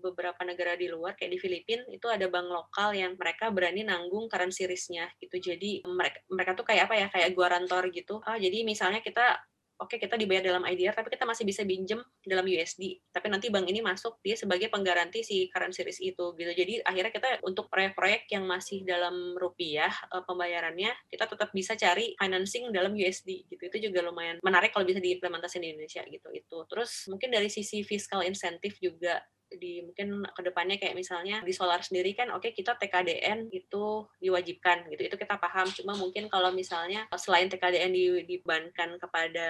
beberapa 0.02 0.42
negara 0.42 0.74
di 0.74 0.90
luar 0.90 1.14
kayak 1.14 1.30
di 1.30 1.38
Filipina 1.38 1.86
itu 1.94 2.10
ada 2.10 2.26
bank 2.26 2.50
lokal 2.50 2.90
yang 2.98 3.14
mereka 3.14 3.54
berani 3.54 3.86
nanggung 3.86 4.26
currency 4.26 4.66
risknya 4.66 5.06
gitu. 5.22 5.38
Jadi 5.38 5.86
mereka 5.86 6.18
mereka 6.26 6.50
tuh 6.58 6.66
kayak 6.66 6.90
apa 6.90 6.94
ya 6.98 7.06
kayak 7.06 7.38
guarantor 7.38 7.86
gitu. 7.94 8.18
Ah 8.26 8.34
jadi 8.34 8.66
misalnya 8.66 8.98
kita 8.98 9.38
oke 9.78 9.94
okay, 9.94 9.98
kita 10.02 10.18
dibayar 10.18 10.42
dalam 10.42 10.66
IDR 10.66 10.94
tapi 10.94 11.10
kita 11.14 11.24
masih 11.24 11.46
bisa 11.46 11.62
pinjem 11.62 12.02
dalam 12.26 12.44
USD 12.44 12.98
tapi 13.14 13.26
nanti 13.30 13.50
bank 13.50 13.66
ini 13.70 13.80
masuk 13.82 14.18
dia 14.22 14.34
sebagai 14.34 14.68
penggaranti 14.68 15.22
si 15.22 15.48
currency 15.50 15.82
risk 15.82 16.02
itu 16.02 16.34
gitu. 16.34 16.52
Jadi 16.52 16.80
akhirnya 16.82 17.12
kita 17.12 17.28
untuk 17.44 17.70
proyek-proyek 17.70 18.30
yang 18.32 18.44
masih 18.46 18.82
dalam 18.86 19.34
rupiah 19.36 19.90
uh, 20.12 20.22
pembayarannya 20.24 20.92
kita 21.10 21.24
tetap 21.26 21.50
bisa 21.54 21.74
cari 21.74 22.14
financing 22.18 22.70
dalam 22.70 22.94
USD 22.94 23.48
gitu. 23.48 23.62
Itu 23.68 23.78
juga 23.90 24.04
lumayan 24.04 24.40
menarik 24.40 24.72
kalau 24.72 24.86
bisa 24.86 25.02
diimplementasi 25.02 25.56
di 25.60 25.68
Indonesia 25.74 26.02
gitu. 26.06 26.28
Itu. 26.32 26.58
Terus 26.68 27.10
mungkin 27.10 27.32
dari 27.32 27.48
sisi 27.48 27.82
fiscal 27.82 28.24
insentif 28.24 28.76
juga 28.78 29.20
di 29.48 29.80
mungkin 29.80 30.28
ke 30.28 30.42
depannya 30.44 30.76
kayak 30.76 30.92
misalnya 30.92 31.40
di 31.40 31.56
solar 31.56 31.80
sendiri 31.80 32.12
kan 32.12 32.28
oke 32.28 32.44
okay, 32.44 32.52
kita 32.52 32.76
TKDN 32.76 33.48
itu 33.48 34.04
diwajibkan 34.20 34.92
gitu 34.92 35.08
itu 35.08 35.16
kita 35.16 35.40
paham. 35.40 35.68
Cuma 35.72 35.96
mungkin 35.96 36.28
kalau 36.28 36.52
misalnya 36.52 37.08
selain 37.16 37.48
TKDN 37.48 37.92
di, 37.92 38.04
dibebankan 38.28 39.00
kepada 39.00 39.48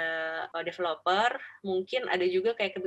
uh, 0.54 0.62
developer 0.62 1.34
mungkin 1.66 2.06
ada 2.06 2.24
juga 2.26 2.54
kayak 2.54 2.78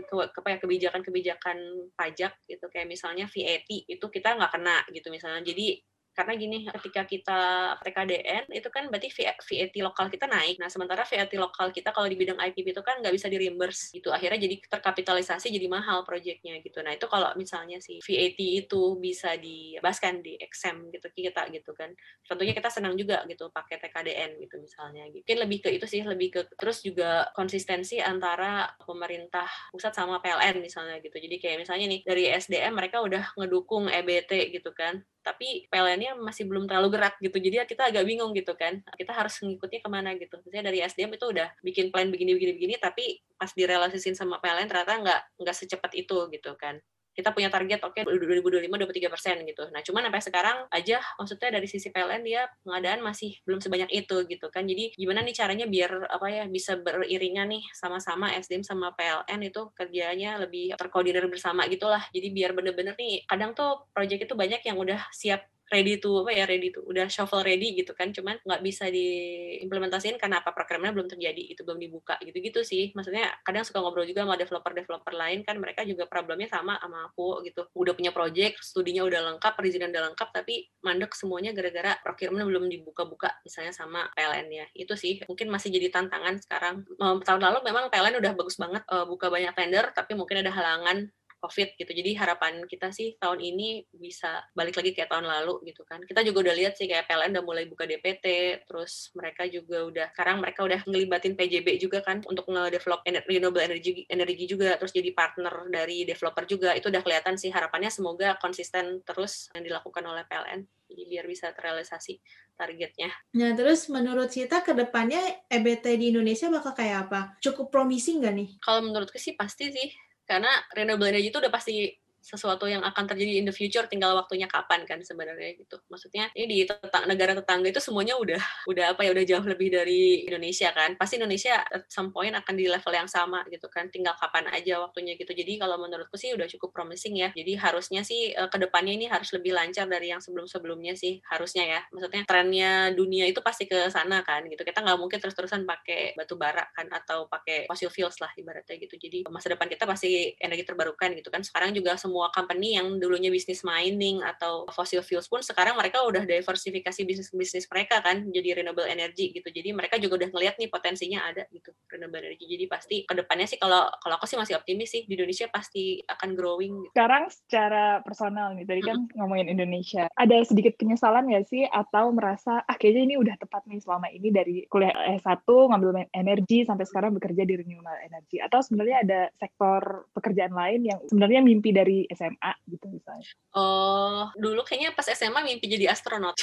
kebijakan-kebijakan 0.63 1.57
pajak 1.99 2.33
gitu 2.47 2.65
kayak 2.71 2.87
misalnya 2.87 3.27
VAT 3.27 3.69
itu 3.69 4.05
kita 4.07 4.39
nggak 4.39 4.51
kena 4.55 4.77
gitu 4.95 5.11
misalnya. 5.11 5.43
Jadi 5.43 5.83
karena 6.21 6.37
gini 6.37 6.57
ketika 6.69 7.01
kita 7.09 7.41
TKDN 7.81 8.53
itu 8.53 8.69
kan 8.69 8.85
berarti 8.93 9.09
VAT 9.09 9.73
lokal 9.81 10.05
kita 10.13 10.29
naik. 10.29 10.61
Nah 10.61 10.69
sementara 10.69 11.01
VAT 11.01 11.33
lokal 11.33 11.73
kita 11.73 11.89
kalau 11.89 12.05
di 12.05 12.13
bidang 12.13 12.37
IPP 12.37 12.77
itu 12.77 12.85
kan 12.85 13.01
nggak 13.01 13.09
bisa 13.09 13.25
di 13.25 13.41
reimburse 13.41 13.89
gitu. 13.89 14.13
Akhirnya 14.13 14.37
jadi 14.37 14.61
terkapitalisasi 14.69 15.49
jadi 15.49 15.65
mahal 15.65 16.05
proyeknya 16.05 16.61
gitu. 16.61 16.85
Nah 16.85 16.93
itu 16.93 17.09
kalau 17.09 17.33
misalnya 17.33 17.81
si 17.81 17.97
VAT 18.05 18.37
itu 18.37 19.01
bisa 19.01 19.33
dibebaskan 19.33 20.21
di 20.21 20.37
exempt 20.37 20.93
gitu 20.93 21.09
kita 21.09 21.49
gitu 21.49 21.73
kan. 21.73 21.89
Tentunya 22.21 22.53
kita 22.53 22.69
senang 22.69 22.93
juga 22.93 23.25
gitu 23.25 23.49
pakai 23.49 23.81
TKDN 23.81 24.37
gitu 24.45 24.61
misalnya 24.61 25.09
mungkin 25.09 25.37
lebih 25.41 25.59
ke 25.65 25.69
itu 25.73 25.89
sih 25.89 26.05
lebih 26.05 26.29
ke 26.37 26.41
terus 26.53 26.85
juga 26.85 27.33
konsistensi 27.33 27.97
antara 27.97 28.69
pemerintah 28.77 29.49
pusat 29.73 29.97
sama 29.97 30.21
PLN 30.21 30.61
misalnya 30.61 31.01
gitu. 31.01 31.17
Jadi 31.17 31.41
kayak 31.41 31.65
misalnya 31.65 31.89
nih 31.89 32.05
dari 32.05 32.29
SDM 32.29 32.77
mereka 32.77 33.01
udah 33.01 33.33
ngedukung 33.41 33.89
EBT 33.89 34.53
gitu 34.53 34.69
kan 34.77 35.01
tapi 35.21 35.69
PLN-nya 35.69 36.17
masih 36.17 36.49
belum 36.49 36.65
terlalu 36.65 36.97
gerak 36.97 37.15
gitu. 37.21 37.37
Jadi 37.37 37.63
kita 37.69 37.93
agak 37.93 38.03
bingung 38.05 38.33
gitu 38.33 38.57
kan. 38.57 38.81
Kita 38.97 39.13
harus 39.13 39.37
mengikutnya 39.41 39.79
ke 39.81 39.89
mana 39.89 40.09
gitu. 40.17 40.35
Misalnya 40.43 40.73
dari 40.73 40.79
SDM 40.81 41.13
itu 41.15 41.25
udah 41.29 41.47
bikin 41.61 41.93
plan 41.93 42.09
begini 42.09 42.33
begini 42.33 42.51
begini 42.57 42.75
tapi 42.81 43.21
pas 43.37 43.49
direlasisin 43.53 44.13
sama 44.13 44.37
PLN 44.37 44.69
ternyata 44.69 44.93
nggak 45.01 45.21
nggak 45.41 45.55
secepat 45.57 45.91
itu 45.97 46.29
gitu 46.29 46.53
kan 46.57 46.77
kita 47.11 47.35
punya 47.35 47.51
target 47.51 47.83
oke 47.83 47.97
okay, 47.97 48.07
2025 48.07 48.71
23 48.71 49.13
persen 49.13 49.35
gitu. 49.43 49.63
Nah 49.69 49.81
cuman 49.83 50.07
sampai 50.07 50.23
sekarang 50.23 50.57
aja 50.71 50.97
maksudnya 51.19 51.49
dari 51.59 51.67
sisi 51.67 51.91
PLN 51.91 52.21
dia 52.23 52.47
pengadaan 52.63 53.03
masih 53.03 53.35
belum 53.43 53.59
sebanyak 53.59 53.91
itu 53.91 54.15
gitu 54.27 54.47
kan. 54.47 54.63
Jadi 54.63 54.95
gimana 54.95 55.21
nih 55.23 55.35
caranya 55.35 55.65
biar 55.67 55.91
apa 56.07 56.27
ya 56.31 56.43
bisa 56.47 56.79
beriringan 56.79 57.51
nih 57.51 57.63
sama-sama 57.75 58.31
SDM 58.39 58.63
sama 58.63 58.95
PLN 58.95 59.39
itu 59.43 59.61
kerjanya 59.75 60.39
lebih 60.39 60.73
terkoordinir 60.79 61.27
bersama 61.27 61.67
gitulah. 61.67 62.01
Jadi 62.15 62.27
biar 62.31 62.55
bener-bener 62.55 62.95
nih 62.95 63.27
kadang 63.27 63.51
tuh 63.51 63.87
proyek 63.91 64.25
itu 64.25 64.33
banyak 64.33 64.63
yang 64.63 64.77
udah 64.79 64.99
siap 65.11 65.43
ready 65.71 65.97
to 66.03 66.27
apa 66.27 66.31
ya 66.35 66.43
ready 66.43 66.69
to 66.69 66.83
udah 66.83 67.07
shuffle 67.07 67.41
ready 67.41 67.71
gitu 67.79 67.95
kan. 67.95 68.11
Cuman 68.11 68.37
nggak 68.43 68.61
bisa 68.61 68.91
diimplementasiin 68.91 70.19
karena 70.19 70.43
apa? 70.43 70.51
Programnya 70.51 70.91
belum 70.91 71.07
terjadi 71.07 71.55
itu 71.55 71.63
belum 71.63 71.79
dibuka 71.79 72.19
gitu-gitu 72.19 72.61
sih. 72.67 72.91
Maksudnya 72.91 73.31
kadang 73.47 73.63
suka 73.63 73.79
ngobrol 73.79 74.03
juga 74.03 74.27
sama 74.27 74.35
developer-developer 74.35 75.13
lain 75.15 75.47
kan 75.47 75.55
mereka 75.57 75.87
juga 75.87 76.05
problemnya 76.11 76.51
sama 76.51 76.75
sama 76.77 77.07
aku 77.07 77.41
gitu. 77.47 77.65
Udah 77.71 77.95
punya 77.95 78.11
project 78.11 78.59
studinya 78.59 79.07
udah 79.07 79.33
lengkap 79.33 79.53
perizinan 79.55 79.95
udah 79.95 80.11
lengkap 80.11 80.29
tapi 80.35 80.67
mandek 80.83 81.15
semuanya 81.15 81.55
gara-gara 81.55 81.95
procurement 82.03 82.45
belum 82.51 82.67
dibuka-buka 82.67 83.39
misalnya 83.47 83.71
sama 83.71 84.11
PLN 84.13 84.47
ya 84.51 84.65
itu 84.75 84.93
sih 84.99 85.23
mungkin 85.25 85.47
masih 85.47 85.71
jadi 85.71 85.87
tantangan 85.87 86.35
sekarang. 86.43 86.83
Tahun 86.99 87.41
lalu 87.41 87.63
memang 87.63 87.87
PLN 87.87 88.19
udah 88.19 88.31
bagus 88.35 88.59
banget 88.59 88.83
uh, 88.91 89.07
buka 89.07 89.31
banyak 89.31 89.55
tender 89.55 89.87
tapi 89.95 90.19
mungkin 90.19 90.43
ada 90.43 90.51
halangan 90.51 91.07
COVID 91.41 91.73
gitu. 91.75 91.91
Jadi 91.91 92.13
harapan 92.13 92.61
kita 92.69 92.93
sih 92.93 93.17
tahun 93.17 93.41
ini 93.41 93.89
bisa 93.89 94.45
balik 94.53 94.77
lagi 94.77 94.93
kayak 94.93 95.09
tahun 95.09 95.25
lalu 95.25 95.65
gitu 95.73 95.81
kan. 95.89 95.97
Kita 96.05 96.21
juga 96.21 96.45
udah 96.45 96.55
lihat 96.55 96.77
sih 96.77 96.85
kayak 96.85 97.09
PLN 97.09 97.33
udah 97.33 97.43
mulai 97.43 97.65
buka 97.65 97.89
DPT, 97.89 98.25
terus 98.69 99.09
mereka 99.17 99.49
juga 99.49 99.81
udah 99.89 100.07
sekarang 100.13 100.37
mereka 100.37 100.61
udah 100.61 100.79
ngelibatin 100.85 101.33
PJB 101.33 101.81
juga 101.81 102.05
kan 102.05 102.21
untuk 102.29 102.45
nge-develop 102.45 103.01
renewable 103.25 103.63
energy 103.65 104.05
energi 104.05 104.45
juga, 104.45 104.77
terus 104.77 104.93
jadi 104.93 105.09
partner 105.17 105.67
dari 105.73 106.05
developer 106.05 106.45
juga. 106.45 106.77
Itu 106.77 106.93
udah 106.93 107.01
kelihatan 107.01 107.35
sih 107.41 107.49
harapannya 107.49 107.89
semoga 107.89 108.37
konsisten 108.37 109.01
terus 109.01 109.49
yang 109.57 109.65
dilakukan 109.65 110.05
oleh 110.05 110.21
PLN. 110.29 110.61
Jadi 110.91 111.07
biar 111.07 111.23
bisa 111.23 111.55
terrealisasi 111.55 112.19
targetnya. 112.59 113.09
Nah, 113.39 113.55
terus 113.55 113.87
menurut 113.87 114.27
Cita 114.27 114.59
ke 114.59 114.75
depannya 114.75 115.23
EBT 115.47 115.95
di 115.95 116.11
Indonesia 116.11 116.51
bakal 116.51 116.75
kayak 116.75 117.07
apa? 117.07 117.19
Cukup 117.39 117.71
promising 117.71 118.19
nggak 118.21 118.35
nih? 118.35 118.49
Kalau 118.59 118.83
menurutku 118.83 119.15
sih 119.15 119.33
pasti 119.39 119.71
sih 119.71 119.87
karena 120.31 120.51
renewable 120.71 121.11
energy 121.11 121.27
itu 121.27 121.39
udah 121.43 121.51
pasti 121.51 121.91
sesuatu 122.21 122.69
yang 122.69 122.85
akan 122.85 123.09
terjadi 123.09 123.41
in 123.41 123.49
the 123.49 123.55
future 123.55 123.89
tinggal 123.89 124.13
waktunya 124.13 124.45
kapan 124.45 124.85
kan 124.85 125.01
sebenarnya 125.01 125.57
gitu. 125.57 125.81
Maksudnya 125.89 126.29
ini 126.37 126.63
di 126.63 126.65
tetang, 126.69 127.09
negara 127.09 127.33
tetangga 127.33 127.73
itu 127.73 127.81
semuanya 127.81 128.13
udah 128.15 128.41
udah 128.69 128.93
apa 128.93 129.01
ya 129.01 129.11
udah 129.11 129.25
jauh 129.25 129.41
lebih 129.41 129.73
dari 129.73 130.29
Indonesia 130.29 130.69
kan. 130.69 130.93
Pasti 130.95 131.17
Indonesia 131.17 131.65
at 131.65 131.89
some 131.89 132.13
point 132.13 132.31
akan 132.37 132.53
di 132.53 132.69
level 132.69 132.93
yang 132.93 133.09
sama 133.09 133.41
gitu 133.49 133.65
kan. 133.73 133.89
Tinggal 133.89 134.13
kapan 134.21 134.53
aja 134.53 134.77
waktunya 134.85 135.17
gitu. 135.17 135.33
Jadi 135.33 135.57
kalau 135.57 135.81
menurutku 135.81 136.13
sih 136.15 136.37
udah 136.37 136.45
cukup 136.45 136.69
promising 136.71 137.17
ya. 137.17 137.33
Jadi 137.33 137.57
harusnya 137.57 138.05
sih 138.05 138.37
uh, 138.37 138.47
ke 138.47 138.61
depannya 138.61 138.93
ini 138.93 139.09
harus 139.09 139.33
lebih 139.33 139.57
lancar 139.57 139.89
dari 139.89 140.13
yang 140.13 140.21
sebelum 140.21 140.45
sebelumnya 140.45 140.93
sih 140.93 141.17
harusnya 141.25 141.65
ya. 141.65 141.81
Maksudnya 141.89 142.21
trennya 142.29 142.71
dunia 142.93 143.25
itu 143.25 143.41
pasti 143.41 143.65
ke 143.65 143.89
sana 143.89 144.21
kan 144.21 144.45
gitu. 144.45 144.61
Kita 144.61 144.85
nggak 144.85 144.97
mungkin 145.01 145.17
terus 145.17 145.33
terusan 145.33 145.65
pakai 145.65 146.13
batu 146.13 146.37
bara 146.37 146.69
kan 146.77 146.85
atau 146.93 147.25
pakai 147.25 147.65
fossil 147.65 147.89
fuels 147.89 148.21
lah 148.21 148.29
ibaratnya 148.37 148.77
gitu. 148.77 148.93
Jadi 149.01 149.25
masa 149.33 149.57
depan 149.57 149.65
kita 149.65 149.89
pasti 149.89 150.37
energi 150.37 150.69
terbarukan 150.69 151.17
gitu 151.17 151.33
kan. 151.33 151.41
Sekarang 151.41 151.73
juga 151.73 151.97
company 152.35 152.75
yang 152.75 152.99
dulunya 152.99 153.31
bisnis 153.31 153.63
mining 153.63 154.19
atau 154.25 154.67
fossil 154.73 154.99
fuels 155.05 155.31
pun 155.31 155.39
sekarang 155.39 155.79
mereka 155.79 156.03
udah 156.03 156.27
diversifikasi 156.27 157.01
bisnis 157.07 157.29
bisnis 157.31 157.65
mereka 157.71 158.03
kan 158.03 158.27
jadi 158.29 158.61
renewable 158.61 158.85
energy 158.85 159.31
gitu 159.31 159.47
jadi 159.47 159.71
mereka 159.71 159.95
juga 159.97 160.25
udah 160.25 160.29
ngeliat 160.35 160.55
nih 160.59 160.67
potensinya 160.67 161.23
ada 161.31 161.47
gitu 161.49 161.71
renewable 161.87 162.21
energy 162.21 162.45
jadi 162.47 162.65
pasti 162.67 162.95
ke 163.07 163.13
depannya 163.15 163.47
sih 163.47 163.57
kalau 163.57 163.87
kalau 164.03 164.15
aku 164.19 164.27
sih 164.27 164.37
masih 164.37 164.59
optimis 164.59 164.91
sih 164.91 165.01
di 165.07 165.15
Indonesia 165.15 165.47
pasti 165.47 165.99
akan 166.05 166.29
growing 166.35 166.73
gitu. 166.87 166.93
sekarang 166.95 167.23
secara 167.31 167.85
personal 168.03 168.53
nih 168.57 168.65
tadi 168.67 168.81
kan 168.83 168.97
mm 168.99 169.05
-hmm. 169.07 169.17
ngomongin 169.21 169.47
Indonesia 169.47 170.03
ada 170.17 170.37
sedikit 170.43 170.75
penyesalan 170.77 171.27
nggak 171.29 171.47
sih 171.47 171.63
atau 171.67 172.11
merasa 172.11 172.63
ah 172.65 172.75
kayaknya 172.75 173.13
ini 173.13 173.15
udah 173.19 173.35
tepat 173.39 173.63
nih 173.69 173.79
selama 173.79 174.07
ini 174.11 174.29
dari 174.29 174.55
kuliah 174.67 174.93
S1 175.19 175.45
ngambil 175.45 176.07
energi 176.11 176.63
sampai 176.65 176.85
sekarang 176.87 177.15
bekerja 177.15 177.43
di 177.45 177.53
renewable 177.57 177.99
energy 178.01 178.41
atau 178.41 178.59
sebenarnya 178.63 178.97
ada 179.03 179.19
sektor 179.37 180.07
pekerjaan 180.15 180.53
lain 180.55 180.87
yang 180.87 180.99
sebenarnya 181.07 181.41
mimpi 181.43 181.69
dari 181.71 182.00
SMA 182.09 182.41
SMA 182.41 182.51
gitu 182.71 182.85
misalnya? 182.89 183.27
Oh, 183.53 184.31
dulu 184.39 184.61
kayaknya 184.65 184.95
pas 184.95 185.05
SMA 185.11 185.43
mimpi 185.45 185.69
jadi 185.69 185.91
astronot. 185.91 186.37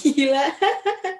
Gila. 0.00 0.46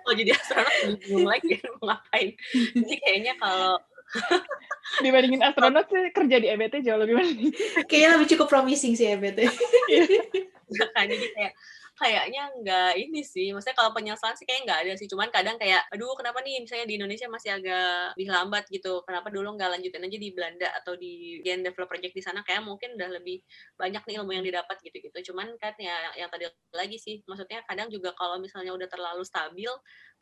Oh, 0.09 0.15
jadi 0.15 0.31
astronot 0.37 0.73
belum 1.09 1.27
lagi 1.29 1.61
mau 1.81 1.93
ngapain. 1.93 2.29
Jadi 2.55 2.95
kayaknya 3.03 3.35
kalau 3.37 3.77
dibandingin 5.05 5.45
astronot 5.45 5.89
sih 5.89 6.13
kerja 6.13 6.37
di 6.41 6.49
EBT 6.53 6.85
jauh 6.85 7.01
lebih 7.01 7.17
mending. 7.19 7.53
Kayaknya 7.89 8.09
lebih 8.17 8.29
cukup 8.37 8.47
promising 8.49 8.97
sih 8.97 9.13
EBT. 9.13 9.49
Iya. 9.93 10.89
kan 10.97 11.05
jadi 11.05 11.27
kayak 11.37 11.53
kayaknya 11.97 12.49
nggak 12.61 12.93
ini 12.97 13.21
sih. 13.21 13.53
Maksudnya 13.53 13.77
kalau 13.77 13.93
penyesalan 13.93 14.35
sih 14.35 14.49
kayaknya 14.49 14.65
nggak 14.69 14.81
ada 14.85 14.93
sih. 14.97 15.09
Cuman 15.09 15.29
kadang 15.29 15.57
kayak, 15.61 15.85
aduh 15.93 16.17
kenapa 16.17 16.41
nih 16.41 16.65
misalnya 16.65 16.87
di 16.89 16.95
Indonesia 16.97 17.27
masih 17.29 17.51
agak 17.53 18.17
lebih 18.17 18.29
lambat 18.33 18.65
gitu. 18.73 19.05
Kenapa 19.05 19.29
dulu 19.29 19.49
nggak 19.55 19.71
lanjutin 19.79 20.03
aja 20.09 20.19
di 20.19 20.29
Belanda 20.33 20.69
atau 20.83 20.97
di 20.97 21.41
game 21.45 21.63
develop 21.63 21.89
project 21.93 22.15
di 22.17 22.23
sana 22.25 22.41
kayak 22.43 22.65
mungkin 22.65 22.97
udah 22.97 23.11
lebih 23.21 23.45
banyak 23.77 24.03
nih 24.09 24.15
ilmu 24.21 24.33
yang 24.33 24.45
didapat 24.45 24.77
gitu-gitu. 24.81 25.33
Cuman 25.33 25.53
kan 25.61 25.77
ya 25.77 26.17
yang 26.17 26.33
tadi 26.33 26.49
lagi 26.73 26.97
sih, 26.97 27.21
maksudnya 27.29 27.61
kadang 27.69 27.93
juga 27.93 28.17
kalau 28.17 28.41
misalnya 28.41 28.73
udah 28.73 28.89
terlalu 28.89 29.23
stabil, 29.23 29.71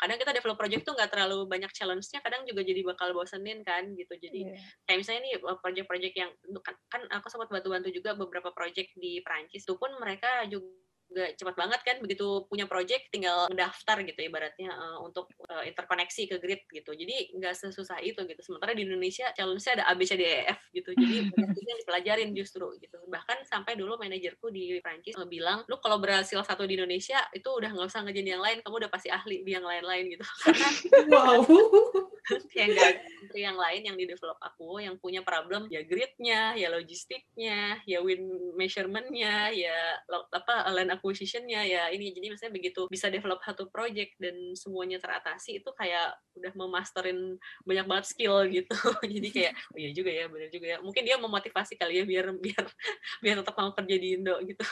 kadang 0.01 0.17
kita 0.17 0.33
develop 0.33 0.57
project 0.57 0.83
tuh 0.83 0.97
nggak 0.97 1.13
terlalu 1.13 1.45
banyak 1.45 1.69
challenge-nya 1.77 2.25
kadang 2.25 2.49
juga 2.49 2.65
jadi 2.65 2.81
bakal 2.89 3.13
bosenin 3.13 3.61
kan 3.61 3.85
gitu 3.93 4.17
jadi 4.17 4.57
yeah. 4.57 4.65
kayak 4.89 5.05
misalnya 5.05 5.21
nih 5.29 5.33
eh, 5.37 5.59
project-project 5.61 6.15
yang 6.17 6.31
kan, 6.65 6.75
kan 6.89 7.03
aku 7.13 7.29
sempat 7.29 7.53
bantu-bantu 7.53 7.93
juga 7.93 8.17
beberapa 8.17 8.49
project 8.57 8.97
di 8.97 9.21
Prancis 9.21 9.61
itu 9.69 9.77
pun 9.77 9.93
mereka 10.01 10.49
juga 10.49 10.73
gak 11.11 11.35
cepat 11.35 11.55
banget 11.59 11.81
kan 11.83 11.97
begitu 11.99 12.47
punya 12.47 12.71
project 12.71 13.11
tinggal 13.11 13.51
mendaftar 13.51 13.99
gitu 14.07 14.21
ibaratnya 14.23 14.71
uh, 14.71 14.99
untuk 15.03 15.27
uh, 15.51 15.67
interkoneksi 15.67 16.23
ke 16.31 16.37
grid 16.39 16.63
gitu. 16.71 16.95
Jadi 16.95 17.35
nggak 17.35 17.55
sesusah 17.59 17.99
itu 18.01 18.23
gitu. 18.23 18.41
Sementara 18.47 18.73
di 18.73 18.87
Indonesia 18.87 19.27
challenge-nya 19.35 19.83
ada 19.83 19.85
A 19.91 19.93
B 19.99 20.07
C 20.07 20.15
D 20.15 20.23
E 20.23 20.47
F 20.47 20.61
gitu. 20.71 20.95
Jadi 20.95 21.15
banyak 21.35 21.67
yang 21.67 21.79
dipelajarin 21.83 22.31
justru 22.33 22.67
gitu. 22.79 22.99
Bahkan 23.11 23.43
sampai 23.51 23.75
dulu 23.75 23.99
manajerku 23.99 24.55
di 24.55 24.79
Prancis 24.79 25.19
uh, 25.19 25.27
bilang 25.27 25.67
lu 25.67 25.83
kalau 25.83 25.99
berhasil 25.99 26.39
satu 26.47 26.63
di 26.65 26.79
Indonesia 26.79 27.19
itu 27.35 27.51
udah 27.51 27.71
nggak 27.75 27.91
usah 27.91 28.07
ngejain 28.07 28.39
yang 28.39 28.43
lain. 28.43 28.63
Kamu 28.63 28.79
udah 28.87 28.91
pasti 28.91 29.11
ahli 29.11 29.43
di 29.43 29.51
yang 29.51 29.67
lain-lain 29.67 30.15
gitu. 30.15 30.25
Karena 30.47 30.69
wow 31.13 31.43
nggak 32.71 32.93
menteri 33.31 33.41
yang 33.43 33.59
lain 33.59 33.83
yang 33.87 33.97
di 33.97 34.05
develop 34.07 34.39
aku 34.43 34.83
yang 34.83 34.97
punya 34.99 35.21
problem 35.25 35.67
ya 35.71 35.83
gridnya 35.85 36.55
ya 36.55 36.69
logistiknya 36.71 37.81
ya 37.85 37.99
win 38.03 38.55
measurementnya 38.55 39.55
ya 39.55 39.99
apa 40.11 40.71
land 40.71 40.95
acquisitionnya 40.95 41.67
ya 41.67 41.83
ini. 41.91 42.15
Jadi 42.15 42.27
misalnya 42.33 42.55
begitu 42.55 42.87
bisa 42.91 43.11
develop 43.11 43.43
satu 43.43 43.69
project 43.69 44.17
dan 44.19 44.35
semuanya 44.55 44.99
teratasi 45.03 45.63
itu 45.63 45.71
kayak 45.75 46.17
udah 46.39 46.53
memasterin 46.57 47.37
banyak 47.67 47.87
banget 47.87 48.07
skill 48.07 48.47
gitu. 48.49 48.75
Jadi 49.15 49.29
kayak 49.31 49.53
oh 49.75 49.79
iya 49.79 49.91
juga 49.95 50.11
ya 50.11 50.25
benar 50.27 50.49
juga 50.51 50.67
ya. 50.77 50.79
Mungkin 50.83 51.03
dia 51.07 51.17
memotivasi 51.19 51.75
kali 51.77 52.03
ya 52.03 52.05
biar 52.07 52.35
biar 52.37 52.65
biar 53.23 53.35
tetap 53.43 53.55
mau 53.59 53.73
kerja 53.75 53.97
di 53.97 54.09
Indo 54.19 54.37
gitu 54.43 54.65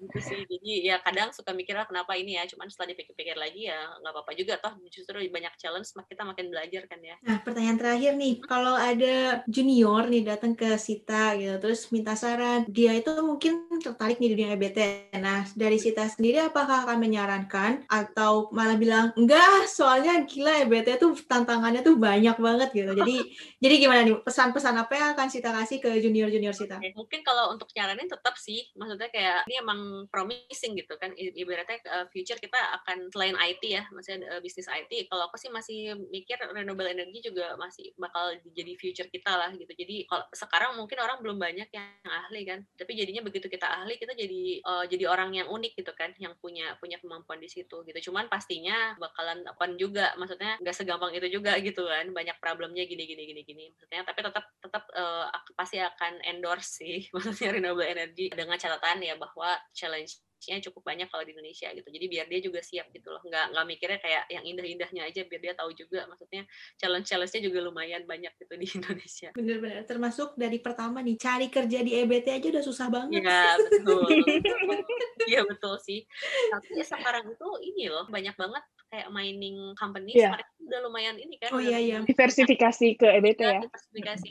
gitu 0.00 0.18
sih. 0.20 0.40
Jadi 0.48 0.88
ya 0.88 0.98
kadang 1.04 1.30
suka 1.30 1.52
mikir 1.52 1.76
lah 1.76 1.84
kenapa 1.84 2.16
ini 2.16 2.40
ya? 2.40 2.48
Cuman 2.48 2.72
setelah 2.72 2.96
dipikir-pikir 2.96 3.36
lagi 3.36 3.68
ya 3.68 3.78
nggak 4.00 4.12
apa-apa 4.12 4.32
juga 4.34 4.56
toh 4.58 4.72
justru 4.88 5.20
banyak 5.28 5.54
challenge 5.60 5.92
kita 6.08 6.22
makin 6.24 6.48
belajar 6.48 6.82
kan 6.88 7.00
ya. 7.04 7.16
Nah 7.22 7.38
pertanyaan 7.44 7.78
terakhir 7.78 8.12
nih 8.16 8.34
kalau 8.44 8.74
ada 8.74 9.44
junior 9.46 10.08
nih 10.08 10.22
datang 10.26 10.56
ke 10.56 10.74
Sita 10.80 11.36
gitu 11.36 11.56
terus 11.60 11.86
minta 11.92 12.16
saran 12.16 12.66
dia 12.66 12.96
itu 12.96 13.12
mungkin 13.20 13.68
tertarik 13.78 14.18
nih 14.18 14.32
di 14.32 14.34
dunia 14.36 14.50
EBT 14.56 14.78
nah 15.20 15.44
dari 15.52 15.76
Sita 15.76 16.08
sendiri 16.08 16.40
apakah 16.40 16.88
akan 16.88 16.98
menyarankan 16.98 17.84
atau 17.86 18.48
malah 18.54 18.78
bilang 18.78 19.12
enggak 19.14 19.68
soalnya 19.68 20.24
gila 20.24 20.66
EBT 20.66 20.98
tuh 21.00 21.12
tantangannya 21.26 21.84
tuh 21.84 21.96
banyak 21.98 22.36
banget 22.38 22.68
gitu. 22.72 22.92
Jadi 22.94 23.16
jadi 23.64 23.74
gimana 23.76 24.00
nih 24.06 24.16
pesan-pesan 24.22 24.74
apa 24.78 24.92
yang 24.96 25.08
akan 25.14 25.28
Sita 25.28 25.50
kasih 25.52 25.78
ke 25.82 25.90
junior-junior 26.00 26.54
Sita? 26.54 26.78
Mungkin 26.80 27.20
kalau 27.26 27.52
untuk 27.54 27.68
nyaranin 27.74 28.08
tetap 28.08 28.34
sih 28.38 28.70
maksudnya 28.74 29.10
kayak 29.12 29.46
ini 29.46 29.56
emang 29.60 29.80
promising 30.08 30.78
gitu 30.78 30.94
kan. 30.96 31.12
Ibaratnya 31.16 31.78
uh, 31.88 32.06
future 32.10 32.38
kita 32.38 32.58
akan 32.82 33.10
selain 33.12 33.36
IT 33.36 33.62
ya 33.66 33.84
maksudnya 33.92 34.26
uh, 34.36 34.40
bisnis 34.40 34.68
IT 34.70 35.10
kalau 35.10 35.28
aku 35.28 35.36
sih 35.36 35.50
masih 35.52 35.96
mikir 36.10 36.38
renewable 36.40 36.86
energy 36.86 37.20
juga 37.24 37.54
masih 37.56 37.92
bakal 37.96 38.34
jadi 38.54 38.72
future 38.78 39.08
kita 39.08 39.32
lah 39.34 39.50
gitu. 39.54 39.70
Jadi 39.70 40.06
kalau 40.06 40.24
sekarang 40.32 40.76
mungkin 40.78 40.98
orang 41.00 41.18
belum 41.20 41.36
banyak 41.36 41.68
yang 41.72 41.90
ahli 42.06 42.42
kan. 42.46 42.60
Tapi 42.76 42.92
jadinya 42.96 43.22
begitu 43.24 43.46
kita 43.46 43.66
ahli 43.66 43.96
kita 43.98 44.14
jadi 44.14 44.64
uh, 44.64 44.84
jadi 44.86 45.04
orang 45.10 45.34
yang 45.36 45.48
unik 45.48 45.72
gitu 45.78 45.92
kan 45.94 46.14
yang 46.18 46.34
punya 46.38 46.74
punya 46.78 46.98
kemampuan 46.98 47.38
di 47.42 47.48
situ 47.50 47.82
gitu. 47.84 48.10
Cuman 48.10 48.30
pastinya 48.30 48.94
bakalan 48.96 49.44
open 49.50 49.76
juga 49.76 50.14
maksudnya 50.16 50.56
nggak 50.60 50.76
segampang 50.76 51.12
itu 51.14 51.26
juga 51.28 51.58
gitu 51.60 51.86
kan. 51.86 52.10
Banyak 52.10 52.38
problemnya 52.38 52.84
gini 52.86 53.04
gini 53.06 53.22
gini 53.28 53.42
gini. 53.42 53.64
Maksudnya 53.74 54.02
tapi 54.06 54.20
tetap 54.24 54.44
tetap 54.60 54.84
uh, 54.94 55.26
pasti 55.56 55.80
akan 55.80 56.22
endorse 56.24 56.80
sih 56.80 57.04
maksudnya 57.14 57.52
renewable 57.56 57.86
energy 57.86 58.30
dengan 58.32 58.56
catatan 58.56 59.02
ya 59.02 59.14
bahwa 59.18 59.56
challenge-nya 59.80 60.60
cukup 60.68 60.84
banyak 60.84 61.08
kalau 61.08 61.24
di 61.24 61.32
Indonesia 61.32 61.72
gitu. 61.72 61.88
Jadi 61.88 62.06
biar 62.12 62.26
dia 62.28 62.40
juga 62.44 62.60
siap 62.60 62.92
gitu 62.92 63.08
loh. 63.08 63.24
Nggak, 63.24 63.56
nggak 63.56 63.66
mikirnya 63.72 63.98
kayak 64.04 64.24
yang 64.28 64.44
indah-indahnya 64.44 65.02
aja 65.08 65.20
biar 65.24 65.40
dia 65.40 65.54
tahu 65.56 65.72
juga. 65.72 66.04
Maksudnya 66.12 66.44
challenge-challenge-nya 66.76 67.40
juga 67.40 67.58
lumayan 67.64 68.04
banyak 68.04 68.32
gitu 68.36 68.54
di 68.60 68.66
Indonesia. 68.76 69.28
Bener-bener. 69.32 69.88
Termasuk 69.88 70.36
dari 70.36 70.60
pertama 70.60 71.00
nih, 71.00 71.16
cari 71.16 71.48
kerja 71.48 71.80
di 71.80 71.96
EBT 71.96 72.26
aja 72.28 72.46
udah 72.52 72.64
susah 72.64 72.86
banget. 72.92 73.24
Iya, 73.24 73.40
betul. 73.64 74.10
Iya, 75.24 75.40
betul 75.48 75.74
sih. 75.80 76.04
Tapi 76.52 76.84
sekarang 76.84 77.24
itu 77.32 77.48
ini 77.64 77.88
loh, 77.88 78.04
banyak 78.12 78.36
banget 78.36 78.64
kayak 78.90 79.08
mining 79.14 79.70
company 79.78 80.18
yeah. 80.18 80.34
mereka 80.34 80.50
udah 80.66 80.80
lumayan 80.82 81.16
ini 81.16 81.38
kan. 81.38 81.54
Oh 81.54 81.62
iya, 81.62 81.78
iya. 81.78 81.98
Diversifikasi 82.02 82.98
ke 82.98 83.06
EBT 83.22 83.40
ya? 83.40 83.62
Diversifikasi, 83.62 84.30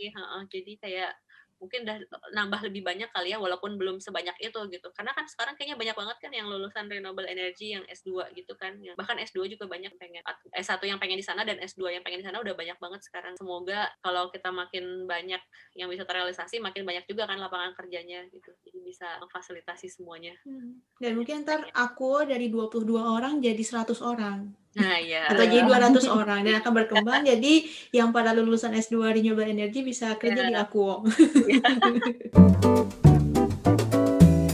jadi 0.52 0.74
kayak 0.84 1.12
mungkin 1.60 1.84
udah 1.84 1.98
nambah 2.34 2.60
lebih 2.72 2.82
banyak 2.82 3.12
kali 3.12 3.36
ya 3.36 3.38
walaupun 3.38 3.76
belum 3.76 4.00
sebanyak 4.00 4.36
itu 4.39 4.60
gitu. 4.72 4.88
Karena 4.95 5.12
kan 5.12 5.28
sekarang 5.28 5.60
kayaknya 5.60 5.76
banyak 5.76 5.95
banget 5.95 6.17
kan 6.24 6.32
yang 6.32 6.48
lulusan 6.48 6.88
renewable 6.88 7.28
energy 7.28 7.76
yang 7.76 7.84
S2 7.86 8.32
gitu 8.34 8.56
kan 8.56 8.80
yang 8.80 8.95
bahkan 8.95 9.19
S2 9.19 9.52
juga 9.52 9.67
banyak 9.67 9.91
pengen 10.00 10.24
S1 10.56 10.80
yang 10.88 10.98
pengen 10.98 11.19
di 11.19 11.26
sana 11.26 11.43
dan 11.43 11.60
S2 11.60 12.00
yang 12.00 12.04
pengen 12.04 12.24
di 12.24 12.26
sana 12.26 12.39
udah 12.39 12.56
banyak 12.56 12.80
banget 12.80 13.02
sekarang. 13.04 13.36
Semoga 13.36 13.91
kalau 14.00 14.32
kita 14.32 14.50
makin 14.50 15.06
banyak 15.06 15.41
yang 15.76 15.88
bisa 15.91 16.08
terrealisasi 16.08 16.63
makin 16.63 16.88
banyak 16.88 17.06
juga 17.06 17.28
kan 17.28 17.38
lapangan 17.38 17.76
kerjanya 17.76 18.26
gitu. 18.32 18.50
Jadi 18.63 18.80
bisa 18.82 19.19
memfasilitasi 19.22 19.91
semuanya. 19.91 20.34
Hmm. 20.48 20.80
dan 21.00 21.15
mungkin 21.15 21.43
ntar 21.43 21.67
aku 21.76 22.24
dari 22.24 22.48
22 22.48 22.86
orang 22.95 23.43
jadi 23.43 23.60
100 23.60 24.00
orang 24.04 24.52
Nah, 24.80 24.98
ya. 25.04 25.28
Atau 25.28 25.44
jadi 25.44 25.68
200 25.68 26.08
orang 26.08 26.39
dan 26.48 26.63
akan 26.63 26.72
berkembang 26.72 27.28
jadi 27.28 27.68
yang 27.92 28.15
pada 28.15 28.32
lulusan 28.32 28.72
S2 28.72 29.12
renewable 29.20 29.44
energy 29.44 29.84
bisa 29.84 30.15
kerja 30.15 30.48
ya. 30.48 30.50
di 30.50 30.56
Akuo. 30.56 31.04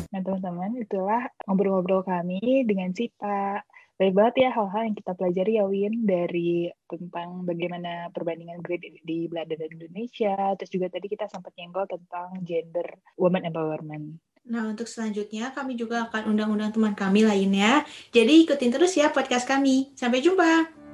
nah, 0.09 0.21
teman-teman, 0.25 0.81
itulah 0.81 1.29
ngobrol-ngobrol 1.45 2.01
kami 2.01 2.65
dengan 2.65 2.89
Sita. 2.97 3.61
Baik 3.95 4.11
banget 4.11 4.35
ya 4.43 4.49
hal-hal 4.51 4.91
yang 4.91 4.97
kita 4.99 5.15
pelajari 5.15 5.55
ya 5.55 5.63
Win 5.71 6.03
dari 6.03 6.67
tentang 6.83 7.47
bagaimana 7.47 8.11
perbandingan 8.11 8.59
grade 8.59 8.91
di 9.07 9.31
Belanda 9.31 9.55
dan 9.55 9.71
Indonesia. 9.71 10.35
Terus 10.59 10.71
juga 10.73 10.91
tadi 10.91 11.07
kita 11.07 11.31
sempat 11.31 11.55
nyenggol 11.55 11.87
tentang 11.87 12.43
gender 12.43 12.99
woman 13.15 13.47
empowerment. 13.47 14.19
Nah, 14.45 14.69
untuk 14.69 14.85
selanjutnya 14.85 15.49
kami 15.49 15.73
juga 15.73 16.05
akan 16.05 16.29
undang-undang 16.29 16.69
teman 16.69 16.93
kami 16.93 17.25
lainnya. 17.25 17.81
Jadi 18.13 18.45
ikutin 18.45 18.69
terus 18.69 18.93
ya 18.93 19.09
podcast 19.09 19.49
kami. 19.49 19.89
Sampai 19.97 20.21
jumpa. 20.21 20.84